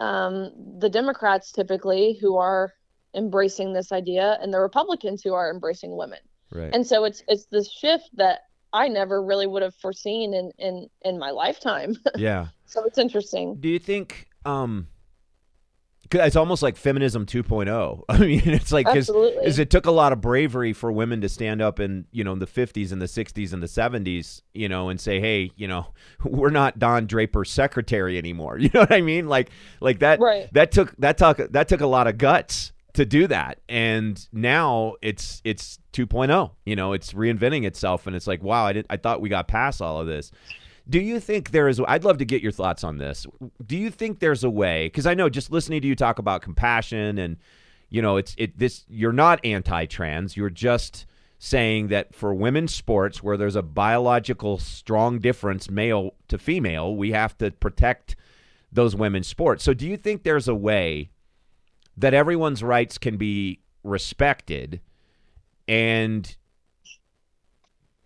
um, 0.00 0.50
the 0.78 0.88
democrats 0.88 1.52
typically 1.52 2.18
who 2.20 2.36
are 2.36 2.72
embracing 3.14 3.72
this 3.72 3.92
idea 3.92 4.38
and 4.40 4.52
the 4.54 4.60
republicans 4.60 5.22
who 5.22 5.34
are 5.34 5.50
embracing 5.50 5.96
women 5.96 6.18
Right. 6.52 6.70
and 6.74 6.86
so 6.86 7.04
it's 7.04 7.22
it's 7.28 7.46
this 7.46 7.70
shift 7.70 8.08
that 8.14 8.40
i 8.72 8.88
never 8.88 9.22
really 9.22 9.46
would 9.46 9.62
have 9.62 9.74
foreseen 9.76 10.34
in 10.34 10.50
in 10.58 10.88
in 11.02 11.18
my 11.18 11.30
lifetime 11.30 11.96
yeah. 12.16 12.46
so 12.66 12.84
it's 12.84 12.98
interesting 12.98 13.56
Do 13.60 13.68
you 13.68 13.78
think 13.78 14.28
um 14.44 14.86
'cause 14.86 14.99
it's 16.12 16.36
almost 16.36 16.62
like 16.62 16.76
feminism 16.76 17.26
2.0. 17.26 18.02
I 18.08 18.18
mean, 18.18 18.42
it's 18.44 18.72
like 18.72 18.86
cuz 18.86 19.08
it 19.58 19.70
took 19.70 19.86
a 19.86 19.90
lot 19.90 20.12
of 20.12 20.20
bravery 20.20 20.72
for 20.72 20.90
women 20.90 21.20
to 21.20 21.28
stand 21.28 21.62
up 21.62 21.78
in, 21.80 22.06
you 22.10 22.24
know, 22.24 22.32
in 22.32 22.38
the 22.38 22.46
50s 22.46 22.92
and 22.92 23.00
the 23.00 23.06
60s 23.06 23.52
and 23.52 23.62
the 23.62 23.66
70s, 23.66 24.42
you 24.54 24.68
know, 24.68 24.88
and 24.88 25.00
say, 25.00 25.20
"Hey, 25.20 25.50
you 25.56 25.68
know, 25.68 25.86
we're 26.24 26.50
not 26.50 26.78
Don 26.78 27.06
Draper's 27.06 27.50
secretary 27.50 28.18
anymore." 28.18 28.58
You 28.70 28.70
know 28.74 28.80
what 28.80 28.92
I 28.92 29.00
mean? 29.00 29.28
Like 29.28 29.50
like 29.80 30.00
that 30.00 30.20
Right. 30.20 30.52
that 30.52 30.72
took 30.72 30.94
that 30.98 31.18
took 31.18 31.38
that 31.52 31.68
took 31.68 31.80
a 31.80 31.86
lot 31.86 32.06
of 32.06 32.18
guts 32.18 32.72
to 32.94 33.04
do 33.06 33.26
that. 33.28 33.60
And 33.68 34.20
now 34.32 34.94
it's 35.02 35.40
it's 35.44 35.78
2.0. 35.92 36.50
You 36.66 36.76
know, 36.76 36.92
it's 36.92 37.12
reinventing 37.12 37.64
itself 37.64 38.06
and 38.06 38.16
it's 38.16 38.26
like, 38.26 38.42
"Wow, 38.42 38.64
I 38.66 38.72
did 38.72 38.86
I 38.90 38.96
thought 38.96 39.20
we 39.20 39.28
got 39.28 39.46
past 39.48 39.80
all 39.80 40.00
of 40.00 40.06
this." 40.06 40.30
Do 40.90 41.00
you 41.00 41.20
think 41.20 41.52
there 41.52 41.68
is? 41.68 41.80
I'd 41.86 42.04
love 42.04 42.18
to 42.18 42.24
get 42.24 42.42
your 42.42 42.52
thoughts 42.52 42.84
on 42.84 42.98
this. 42.98 43.26
Do 43.64 43.76
you 43.76 43.90
think 43.90 44.18
there's 44.18 44.44
a 44.44 44.50
way? 44.50 44.86
Because 44.86 45.06
I 45.06 45.14
know 45.14 45.28
just 45.28 45.50
listening 45.50 45.80
to 45.82 45.88
you 45.88 45.94
talk 45.94 46.18
about 46.18 46.42
compassion 46.42 47.16
and 47.18 47.36
you 47.90 48.00
know, 48.00 48.16
it's 48.16 48.34
it 48.38 48.58
this. 48.58 48.84
You're 48.88 49.12
not 49.12 49.44
anti-trans. 49.44 50.36
You're 50.36 50.48
just 50.48 51.06
saying 51.38 51.88
that 51.88 52.14
for 52.14 52.32
women's 52.32 52.74
sports 52.74 53.22
where 53.22 53.36
there's 53.36 53.56
a 53.56 53.62
biological 53.62 54.58
strong 54.58 55.18
difference, 55.18 55.70
male 55.70 56.14
to 56.28 56.38
female, 56.38 56.94
we 56.94 57.12
have 57.12 57.36
to 57.38 57.50
protect 57.50 58.14
those 58.70 58.94
women's 58.94 59.26
sports. 59.26 59.64
So, 59.64 59.74
do 59.74 59.86
you 59.86 59.96
think 59.96 60.22
there's 60.22 60.48
a 60.48 60.54
way 60.54 61.10
that 61.96 62.14
everyone's 62.14 62.62
rights 62.62 62.96
can 62.96 63.16
be 63.16 63.60
respected 63.82 64.80
and 65.66 66.36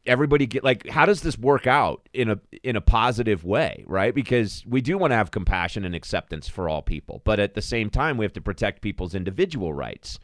everybody 0.07 0.47
get 0.47 0.63
like 0.63 0.89
how 0.89 1.07
does 1.07 1.23
this 1.23 1.39
work 1.39 1.67
out 1.67 2.09
in 2.13 2.31
a 2.31 2.39
in 2.63 2.77
a 2.77 2.81
positive 2.81 3.45
way 3.45 3.85
right? 3.87 4.15
Because 4.15 4.65
we 4.67 4.81
do 4.81 4.99
want 4.99 5.13
to 5.13 5.17
have 5.17 5.31
compassion 5.31 5.85
and 5.85 5.95
acceptance 5.95 6.49
for 6.49 6.69
all 6.69 6.83
people 6.83 7.23
but 7.25 7.41
at 7.41 7.55
the 7.55 7.63
same 7.63 7.91
time 7.91 8.17
we 8.17 8.25
have 8.25 8.33
to 8.33 8.41
protect 8.41 8.83
people's 8.83 9.15
individual 9.15 9.73
rights. 9.73 10.19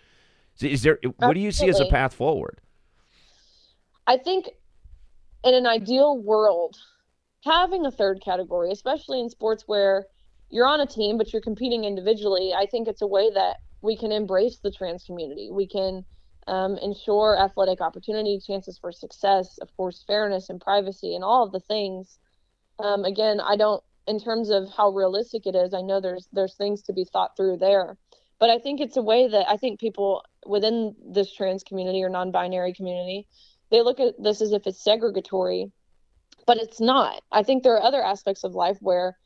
So 0.55 0.67
is 0.67 0.83
there 0.83 0.99
what 1.17 1.35
do 1.35 1.41
you 1.41 1.53
see 1.53 1.69
as 1.69 1.81
a 1.81 1.87
path 1.87 2.15
forward? 2.15 2.61
I 4.07 4.17
think 4.17 4.51
in 5.45 5.55
an 5.55 5.67
ideal 5.67 6.19
world, 6.19 6.77
having 7.45 7.87
a 7.87 7.91
third 7.91 8.21
category, 8.25 8.71
especially 8.71 9.21
in 9.21 9.31
sports 9.31 9.65
where 9.67 10.07
you're 10.51 10.67
on 10.67 10.81
a 10.81 10.87
team 10.87 11.17
but 11.17 11.33
you're 11.33 11.43
competing 11.43 11.85
individually, 11.85 12.53
I 12.53 12.67
think 12.67 12.89
it's 12.89 13.03
a 13.03 13.07
way 13.07 13.31
that 13.33 13.59
we 13.83 13.97
can 13.97 14.13
embrace 14.13 14.59
the 14.59 14.71
trans 14.71 15.05
community. 15.05 15.49
We 15.51 15.67
can 15.67 16.05
um, 16.47 16.77
ensure 16.79 17.39
athletic 17.39 17.81
opportunity, 17.81 18.41
chances 18.45 18.79
for 18.79 18.93
success, 18.93 19.59
of 19.59 19.75
course, 19.77 20.05
fairness 20.07 20.51
and 20.51 20.61
privacy, 20.61 21.15
and 21.15 21.25
all 21.25 21.45
of 21.45 21.53
the 21.53 21.61
things. 21.61 22.19
Um, 22.79 23.05
again, 23.05 23.41
I 23.41 23.57
don't, 23.57 23.83
in 24.07 24.19
terms 24.19 24.51
of 24.51 24.69
how 24.77 24.91
realistic 24.91 25.47
it 25.47 25.55
is, 25.55 25.75
I 25.75 25.83
know 25.83 26.01
there's 26.01 26.29
there's 26.33 26.55
things 26.55 26.83
to 26.83 26.93
be 26.93 27.05
thought 27.05 27.37
through 27.37 27.59
there, 27.59 27.97
but 28.39 28.51
I 28.51 28.59
think 28.59 28.81
it's 28.81 28.97
a 28.97 29.03
way 29.03 29.29
that 29.29 29.49
I 29.49 29.57
think 29.57 29.81
people 29.81 30.25
within 30.47 30.95
this 31.05 31.33
trans 31.33 31.63
community 31.63 32.03
or 32.03 32.09
non-binary 32.09 32.73
community 32.73 33.27
they 33.71 33.83
look 33.83 34.01
at 34.01 34.21
this 34.23 34.43
as 34.43 34.53
if 34.53 34.67
it's 34.67 34.85
segregatory, 34.85 35.71
but 36.47 36.59
it's 36.59 36.81
not. 36.81 37.23
I 37.31 37.43
think 37.43 37.63
there 37.63 37.75
are 37.75 37.83
other 37.83 38.03
aspects 38.03 38.45
of 38.45 38.55
life 38.55 38.79
where 38.81 39.17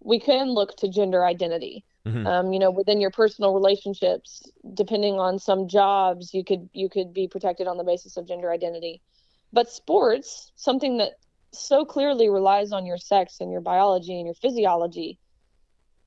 we 0.00 0.20
can 0.20 0.50
look 0.50 0.76
to 0.76 0.88
gender 0.88 1.24
identity. 1.24 1.84
Mhm. 2.06 2.26
Um, 2.26 2.52
you 2.52 2.58
know, 2.58 2.70
within 2.70 3.00
your 3.00 3.10
personal 3.10 3.54
relationships, 3.54 4.50
depending 4.74 5.18
on 5.18 5.38
some 5.38 5.68
jobs, 5.68 6.34
you 6.34 6.44
could 6.44 6.68
you 6.72 6.88
could 6.88 7.14
be 7.14 7.28
protected 7.28 7.66
on 7.66 7.78
the 7.78 7.84
basis 7.84 8.16
of 8.16 8.26
gender 8.26 8.50
identity. 8.50 9.00
But 9.52 9.70
sports, 9.70 10.52
something 10.56 10.98
that 10.98 11.12
so 11.52 11.84
clearly 11.84 12.28
relies 12.28 12.72
on 12.72 12.84
your 12.84 12.98
sex 12.98 13.40
and 13.40 13.50
your 13.50 13.60
biology 13.60 14.16
and 14.16 14.26
your 14.26 14.34
physiology, 14.34 15.18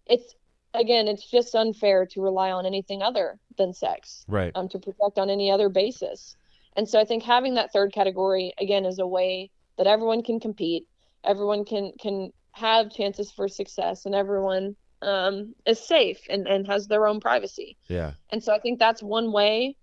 it's 0.05 0.35
again, 0.73 1.07
it's 1.07 1.29
just 1.29 1.55
unfair 1.55 2.05
to 2.05 2.21
rely 2.21 2.51
on 2.51 2.65
anything 2.65 3.01
other 3.01 3.39
than 3.57 3.73
sex 3.73 4.23
right 4.27 4.51
um, 4.55 4.69
to 4.69 4.79
protect 4.79 5.17
on 5.17 5.29
any 5.29 5.49
other 5.49 5.69
basis. 5.69 6.35
And 6.75 6.87
so 6.87 6.99
I 6.99 7.05
think 7.05 7.23
having 7.23 7.55
that 7.55 7.73
third 7.73 7.91
category 7.91 8.53
again 8.59 8.85
is 8.85 8.99
a 8.99 9.07
way 9.07 9.49
that 9.77 9.87
everyone 9.87 10.21
can 10.21 10.39
compete, 10.39 10.87
everyone 11.23 11.65
can 11.65 11.93
can 11.99 12.31
have 12.51 12.91
chances 12.91 13.31
for 13.31 13.47
success, 13.47 14.05
and 14.05 14.13
everyone 14.13 14.75
um, 15.01 15.53
is 15.65 15.79
safe 15.79 16.19
and, 16.29 16.47
and 16.47 16.67
has 16.67 16.87
their 16.87 17.07
own 17.07 17.19
privacy. 17.19 17.77
yeah 17.87 18.13
And 18.29 18.43
so 18.43 18.53
I 18.53 18.59
think 18.59 18.79
that's 18.79 19.03
one 19.03 19.31
way. 19.31 19.75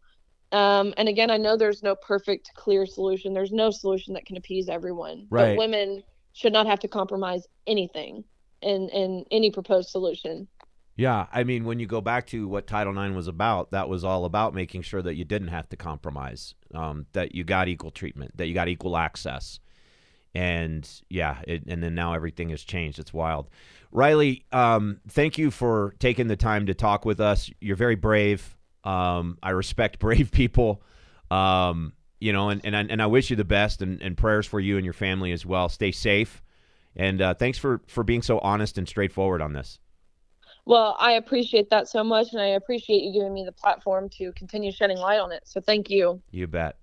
Um, 0.52 0.94
and 0.96 1.08
again, 1.08 1.30
I 1.30 1.36
know 1.36 1.56
there's 1.56 1.82
no 1.82 1.96
perfect, 1.96 2.50
clear 2.54 2.86
solution. 2.86 3.34
There's 3.34 3.52
no 3.52 3.70
solution 3.70 4.14
that 4.14 4.26
can 4.26 4.36
appease 4.36 4.68
everyone. 4.68 5.26
Right. 5.30 5.56
But 5.56 5.58
women 5.58 6.02
should 6.32 6.52
not 6.52 6.66
have 6.66 6.80
to 6.80 6.88
compromise 6.88 7.46
anything 7.66 8.24
in 8.62 8.88
in 8.90 9.24
any 9.30 9.50
proposed 9.50 9.90
solution. 9.90 10.48
Yeah, 10.96 11.26
I 11.32 11.42
mean, 11.42 11.64
when 11.64 11.80
you 11.80 11.86
go 11.86 12.00
back 12.00 12.26
to 12.28 12.46
what 12.46 12.68
Title 12.68 12.96
IX 12.96 13.16
was 13.16 13.26
about, 13.26 13.72
that 13.72 13.88
was 13.88 14.04
all 14.04 14.24
about 14.24 14.54
making 14.54 14.82
sure 14.82 15.02
that 15.02 15.14
you 15.14 15.24
didn't 15.24 15.48
have 15.48 15.68
to 15.70 15.76
compromise, 15.76 16.54
um, 16.72 17.06
that 17.14 17.34
you 17.34 17.42
got 17.42 17.66
equal 17.66 17.90
treatment, 17.90 18.36
that 18.36 18.46
you 18.46 18.54
got 18.54 18.68
equal 18.68 18.96
access, 18.96 19.58
and 20.34 20.88
yeah, 21.08 21.38
it, 21.46 21.64
and 21.66 21.82
then 21.82 21.94
now 21.94 22.14
everything 22.14 22.50
has 22.50 22.62
changed. 22.62 22.98
It's 22.98 23.12
wild. 23.12 23.48
Riley, 23.92 24.44
um, 24.52 25.00
thank 25.08 25.38
you 25.38 25.50
for 25.50 25.94
taking 26.00 26.26
the 26.26 26.36
time 26.36 26.66
to 26.66 26.74
talk 26.74 27.04
with 27.04 27.20
us. 27.20 27.50
You're 27.60 27.76
very 27.76 27.94
brave. 27.94 28.56
Um, 28.82 29.38
I 29.42 29.50
respect 29.50 29.98
brave 30.00 30.32
people. 30.32 30.82
Um, 31.30 31.92
you 32.20 32.32
know, 32.32 32.48
and 32.48 32.60
and 32.64 32.76
I, 32.76 32.80
and 32.80 33.02
I 33.02 33.06
wish 33.06 33.30
you 33.30 33.36
the 33.36 33.44
best, 33.44 33.82
and, 33.82 34.00
and 34.02 34.16
prayers 34.16 34.46
for 34.46 34.58
you 34.58 34.76
and 34.76 34.84
your 34.84 34.94
family 34.94 35.32
as 35.32 35.44
well. 35.44 35.68
Stay 35.68 35.92
safe, 35.92 36.42
and 36.96 37.20
uh, 37.20 37.34
thanks 37.34 37.58
for 37.58 37.82
for 37.86 38.02
being 38.02 38.22
so 38.22 38.38
honest 38.38 38.78
and 38.78 38.88
straightforward 38.88 39.42
on 39.42 39.52
this. 39.52 39.78
Well, 40.66 40.96
I 40.98 41.12
appreciate 41.12 41.68
that 41.70 41.88
so 41.88 42.02
much, 42.02 42.32
and 42.32 42.40
I 42.40 42.48
appreciate 42.48 43.02
you 43.02 43.12
giving 43.12 43.34
me 43.34 43.44
the 43.44 43.52
platform 43.52 44.08
to 44.10 44.32
continue 44.32 44.72
shedding 44.72 44.96
light 44.96 45.20
on 45.20 45.30
it. 45.30 45.42
So 45.44 45.60
thank 45.60 45.90
you. 45.90 46.22
You 46.30 46.46
bet. 46.46 46.76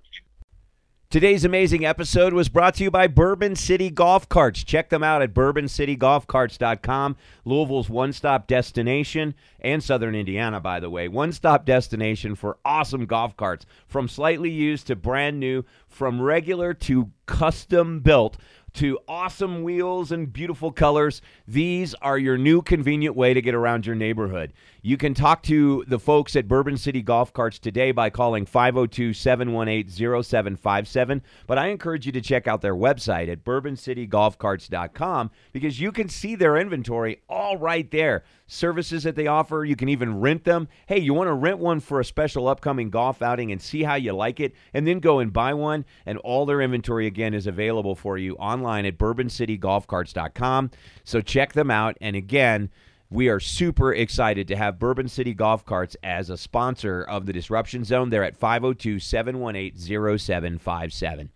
Today's 1.12 1.43
amazing 1.43 1.84
episode 1.84 2.32
was 2.32 2.47
brought 2.47 2.76
to 2.76 2.86
you 2.86 2.89
by 2.89 3.08
Bourbon 3.08 3.58
City 3.58 3.89
Golf 3.89 4.30
Carts. 4.30 4.63
Check 4.63 4.88
them 4.88 5.04
out 5.04 5.21
at 5.21 5.34
bourboncitygolfcarts.com, 5.34 7.17
Louisville's 7.43 7.89
one 7.89 8.13
stop 8.13 8.47
destination, 8.47 9.36
and 9.60 9.84
Southern 9.84 10.15
Indiana, 10.15 10.62
by 10.62 10.80
the 10.80 10.89
way. 10.89 11.10
One 11.10 11.34
stop 11.34 11.65
destination 11.65 12.36
for 12.36 12.60
awesome 12.63 13.08
golf 13.08 13.36
carts, 13.36 13.65
from 13.88 14.08
slightly 14.08 14.52
used 14.52 14.88
to 14.88 14.95
brand 14.95 15.38
new, 15.38 15.65
from 15.89 16.21
regular 16.21 16.74
to 16.76 17.12
custom 17.26 18.00
built 18.00 18.38
to 18.73 18.99
awesome 19.07 19.63
wheels 19.63 20.12
and 20.12 20.31
beautiful 20.31 20.71
colors. 20.71 21.21
These 21.47 21.93
are 21.95 22.17
your 22.17 22.38
new 22.38 22.62
convenient 22.62 23.15
way 23.15 23.34
to 23.34 23.41
get 23.41 23.53
around 23.53 23.86
your 23.86 23.95
neighborhood. 23.95 24.53
You 24.81 24.97
can 24.97 25.13
talk 25.13 25.43
to 25.43 25.84
the 25.88 25.99
folks 25.99 26.36
at 26.36 26.47
Bourbon 26.47 26.77
City 26.77 27.01
Golf 27.01 27.34
Carts 27.34 27.60
today 27.60 27.91
by 27.91 28.10
calling 28.10 28.45
502 28.45 29.13
718 29.13 30.23
0757. 30.23 31.21
But 31.47 31.57
I 31.57 31.67
encourage 31.67 32.05
you 32.05 32.12
to 32.13 32.21
check 32.21 32.47
out 32.47 32.62
their 32.62 32.75
website 32.75 33.31
at 33.31 33.43
bourboncitygolfcarts.com 33.43 35.31
because 35.51 35.79
you 35.79 35.91
can 35.91 36.10
see 36.10 36.36
their 36.36 36.57
inventory 36.57 37.21
all 37.29 37.57
right 37.57 37.89
there. 37.91 38.23
Services 38.53 39.03
that 39.03 39.15
they 39.15 39.27
offer, 39.27 39.63
you 39.63 39.77
can 39.77 39.87
even 39.87 40.19
rent 40.19 40.43
them. 40.43 40.67
Hey, 40.85 40.99
you 40.99 41.13
want 41.13 41.29
to 41.29 41.33
rent 41.33 41.59
one 41.59 41.79
for 41.79 42.01
a 42.01 42.05
special 42.05 42.49
upcoming 42.49 42.89
golf 42.89 43.21
outing 43.21 43.49
and 43.49 43.61
see 43.61 43.83
how 43.83 43.95
you 43.95 44.11
like 44.11 44.41
it, 44.41 44.53
and 44.73 44.85
then 44.85 44.99
go 44.99 45.19
and 45.19 45.31
buy 45.31 45.53
one. 45.53 45.85
And 46.05 46.17
all 46.17 46.45
their 46.45 46.59
inventory, 46.59 47.07
again, 47.07 47.33
is 47.33 47.47
available 47.47 47.95
for 47.95 48.17
you 48.17 48.35
online 48.35 48.85
at 48.85 48.97
bourboncitygolfcarts.com. 48.97 50.71
So 51.05 51.21
check 51.21 51.53
them 51.53 51.71
out. 51.71 51.97
And 52.01 52.17
again, 52.17 52.69
we 53.09 53.29
are 53.29 53.39
super 53.39 53.93
excited 53.93 54.49
to 54.49 54.57
have 54.57 54.79
Bourbon 54.79 55.07
City 55.07 55.33
Golf 55.33 55.65
Carts 55.65 55.95
as 56.03 56.29
a 56.29 56.35
sponsor 56.35 57.03
of 57.03 57.25
the 57.25 57.31
Disruption 57.31 57.85
Zone. 57.85 58.09
They're 58.09 58.25
at 58.25 58.35
502 58.35 58.99
718 58.99 60.17
0757. 60.17 61.29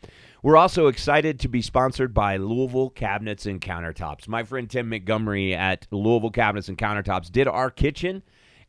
We're 0.45 0.57
also 0.57 0.85
excited 0.85 1.39
to 1.39 1.47
be 1.47 1.63
sponsored 1.63 2.13
by 2.13 2.37
Louisville 2.37 2.91
Cabinets 2.91 3.47
and 3.47 3.59
Countertops. 3.59 4.27
My 4.27 4.43
friend 4.43 4.69
Tim 4.69 4.89
Montgomery 4.89 5.55
at 5.55 5.87
Louisville 5.89 6.29
Cabinets 6.29 6.69
and 6.69 6.77
Countertops 6.77 7.31
did 7.31 7.47
our 7.47 7.71
kitchen 7.71 8.21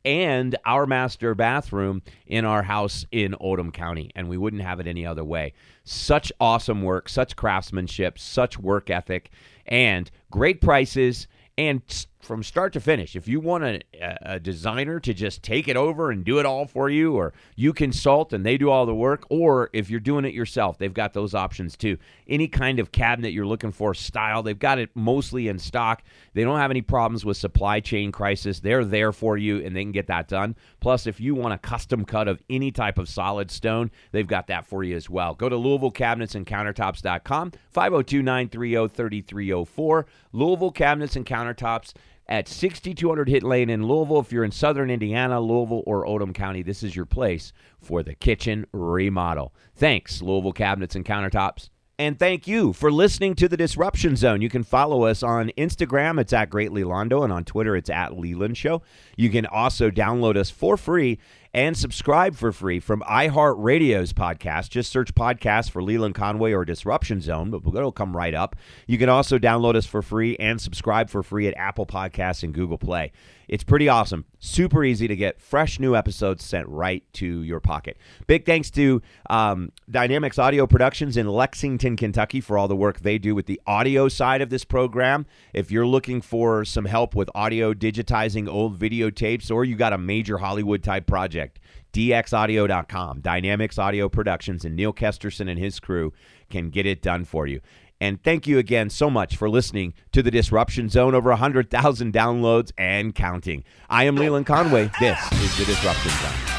and 0.02 0.56
our 0.64 0.86
master 0.86 1.34
bathroom 1.34 2.00
in 2.26 2.46
our 2.46 2.62
house 2.62 3.04
in 3.12 3.34
Oldham 3.34 3.72
County, 3.72 4.10
and 4.16 4.26
we 4.26 4.38
wouldn't 4.38 4.62
have 4.62 4.80
it 4.80 4.86
any 4.86 5.04
other 5.04 5.22
way. 5.22 5.52
Such 5.84 6.32
awesome 6.40 6.80
work, 6.80 7.10
such 7.10 7.36
craftsmanship, 7.36 8.18
such 8.18 8.58
work 8.58 8.88
ethic, 8.88 9.28
and 9.66 10.10
great 10.30 10.62
prices 10.62 11.28
and 11.58 11.82
from 12.20 12.42
start 12.42 12.72
to 12.72 12.80
finish. 12.80 13.14
If 13.14 13.28
you 13.28 13.40
want 13.40 13.64
a, 13.64 13.82
a, 14.22 14.40
designer 14.40 14.98
to 15.00 15.14
just 15.14 15.42
take 15.42 15.68
it 15.68 15.76
over 15.76 16.10
and 16.10 16.24
do 16.24 16.38
it 16.38 16.46
all 16.46 16.66
for 16.66 16.88
you, 16.90 17.14
or 17.14 17.32
you 17.54 17.72
consult 17.72 18.32
and 18.32 18.44
they 18.44 18.56
do 18.56 18.70
all 18.70 18.86
the 18.86 18.94
work, 18.94 19.24
or 19.30 19.70
if 19.72 19.90
you're 19.90 20.00
doing 20.00 20.24
it 20.24 20.34
yourself, 20.34 20.78
they've 20.78 20.92
got 20.92 21.12
those 21.12 21.34
options 21.34 21.76
too. 21.76 21.98
Any 22.26 22.48
kind 22.48 22.78
of 22.78 22.90
cabinet 22.90 23.32
you're 23.32 23.46
looking 23.46 23.72
for, 23.72 23.94
style, 23.94 24.42
they've 24.42 24.58
got 24.58 24.78
it 24.78 24.90
mostly 24.94 25.48
in 25.48 25.58
stock. 25.58 26.02
They 26.34 26.42
don't 26.42 26.58
have 26.58 26.70
any 26.70 26.82
problems 26.82 27.24
with 27.24 27.36
supply 27.36 27.80
chain 27.80 28.12
crisis. 28.12 28.60
They're 28.60 28.84
there 28.84 29.12
for 29.12 29.36
you 29.36 29.64
and 29.64 29.76
they 29.76 29.82
can 29.82 29.92
get 29.92 30.08
that 30.08 30.28
done. 30.28 30.56
Plus, 30.80 31.06
if 31.06 31.20
you 31.20 31.34
want 31.34 31.54
a 31.54 31.58
custom 31.58 32.04
cut 32.04 32.28
of 32.28 32.42
any 32.50 32.72
type 32.72 32.98
of 32.98 33.08
solid 33.08 33.50
stone, 33.50 33.90
they've 34.12 34.26
got 34.26 34.46
that 34.48 34.66
for 34.66 34.82
you 34.82 34.96
as 34.96 35.08
well. 35.08 35.34
Go 35.34 35.48
to 35.48 35.56
Louisville 35.56 35.90
Cabinets 35.90 36.34
and 36.34 36.46
Countertops.com, 36.46 37.52
502 37.70 38.22
930 38.22 38.88
3304. 38.88 40.06
Louisville 40.32 40.72
Cabinets 40.72 41.16
and 41.16 41.24
Countertops 41.24 41.94
at 42.28 42.48
6200 42.48 43.28
Hit 43.28 43.42
Lane 43.42 43.70
in 43.70 43.86
Louisville. 43.86 44.20
If 44.20 44.32
you're 44.32 44.44
in 44.44 44.50
southern 44.50 44.90
Indiana, 44.90 45.40
Louisville, 45.40 45.82
or 45.86 46.06
Oldham 46.06 46.32
County, 46.32 46.62
this 46.62 46.82
is 46.82 46.96
your 46.96 47.06
place 47.06 47.52
for 47.80 48.02
the 48.02 48.14
kitchen 48.14 48.66
remodel. 48.72 49.54
Thanks, 49.74 50.22
Louisville 50.22 50.52
Cabinets 50.52 50.96
and 50.96 51.04
Countertops. 51.04 51.70
And 51.98 52.18
thank 52.18 52.46
you 52.46 52.74
for 52.74 52.92
listening 52.92 53.34
to 53.36 53.48
the 53.48 53.56
Disruption 53.56 54.16
Zone. 54.16 54.42
You 54.42 54.50
can 54.50 54.64
follow 54.64 55.04
us 55.04 55.22
on 55.22 55.50
Instagram, 55.56 56.20
it's 56.20 56.34
at 56.34 56.50
Great 56.50 56.70
Lelondo, 56.70 57.24
and 57.24 57.32
on 57.32 57.42
Twitter, 57.42 57.74
it's 57.74 57.88
at 57.88 58.18
Leland 58.18 58.58
Show. 58.58 58.82
You 59.16 59.30
can 59.30 59.46
also 59.46 59.90
download 59.90 60.36
us 60.36 60.50
for 60.50 60.76
free 60.76 61.18
and 61.54 61.74
subscribe 61.74 62.36
for 62.36 62.52
free 62.52 62.80
from 62.80 63.00
iHeartRadio's 63.00 64.12
podcast. 64.12 64.68
Just 64.68 64.92
search 64.92 65.14
podcast 65.14 65.70
for 65.70 65.82
Leland 65.82 66.14
Conway 66.14 66.52
or 66.52 66.66
Disruption 66.66 67.22
Zone, 67.22 67.48
but 67.48 67.62
it'll 67.74 67.92
come 67.92 68.14
right 68.14 68.34
up. 68.34 68.56
You 68.86 68.98
can 68.98 69.08
also 69.08 69.38
download 69.38 69.74
us 69.74 69.86
for 69.86 70.02
free 70.02 70.36
and 70.36 70.60
subscribe 70.60 71.08
for 71.08 71.22
free 71.22 71.48
at 71.48 71.56
Apple 71.56 71.86
Podcasts 71.86 72.42
and 72.42 72.52
Google 72.52 72.76
Play. 72.76 73.10
It's 73.48 73.64
pretty 73.64 73.88
awesome. 73.88 74.26
Super 74.38 74.84
easy 74.84 75.08
to 75.08 75.16
get 75.16 75.40
fresh 75.40 75.80
new 75.80 75.96
episodes 75.96 76.44
sent 76.44 76.68
right 76.68 77.02
to 77.14 77.42
your 77.42 77.58
pocket. 77.58 77.96
Big 78.26 78.44
thanks 78.44 78.70
to 78.72 79.00
um, 79.30 79.72
Dynamics 79.90 80.38
Audio 80.38 80.66
Productions 80.66 81.16
in 81.16 81.26
Lexington, 81.26 81.96
Kentucky 81.96 82.40
for 82.40 82.58
all 82.58 82.68
the 82.68 82.76
work 82.76 83.00
they 83.00 83.16
do 83.18 83.34
with 83.34 83.46
the 83.46 83.60
audio 83.66 84.08
side 84.08 84.42
of 84.42 84.50
this 84.50 84.64
program. 84.64 85.24
If 85.54 85.70
you're 85.70 85.86
looking 85.86 86.20
for 86.20 86.64
some 86.64 86.84
help 86.84 87.14
with 87.14 87.30
audio 87.34 87.72
digitizing 87.72 88.46
old 88.46 88.78
videotapes 88.78 89.50
or 89.50 89.64
you 89.64 89.74
got 89.74 89.94
a 89.94 89.98
major 89.98 90.38
Hollywood 90.38 90.82
type 90.82 91.06
project, 91.06 91.58
dxaudio.com, 91.94 93.20
Dynamics 93.20 93.78
Audio 93.78 94.10
Productions, 94.10 94.66
and 94.66 94.76
Neil 94.76 94.92
Kesterson 94.92 95.48
and 95.48 95.58
his 95.58 95.80
crew 95.80 96.12
can 96.50 96.68
get 96.68 96.84
it 96.84 97.00
done 97.00 97.24
for 97.24 97.46
you. 97.46 97.60
And 98.00 98.22
thank 98.22 98.46
you 98.46 98.58
again 98.58 98.90
so 98.90 99.08
much 99.08 99.36
for 99.36 99.48
listening 99.48 99.94
to 100.12 100.22
the 100.22 100.30
Disruption 100.30 100.88
Zone. 100.88 101.14
Over 101.14 101.30
100,000 101.30 102.12
downloads 102.12 102.72
and 102.76 103.14
counting. 103.14 103.64
I 103.88 104.04
am 104.04 104.16
Leland 104.16 104.46
Conway. 104.46 104.90
This 105.00 105.18
is 105.32 105.56
the 105.58 105.64
Disruption 105.64 106.10
Zone. 106.10 106.55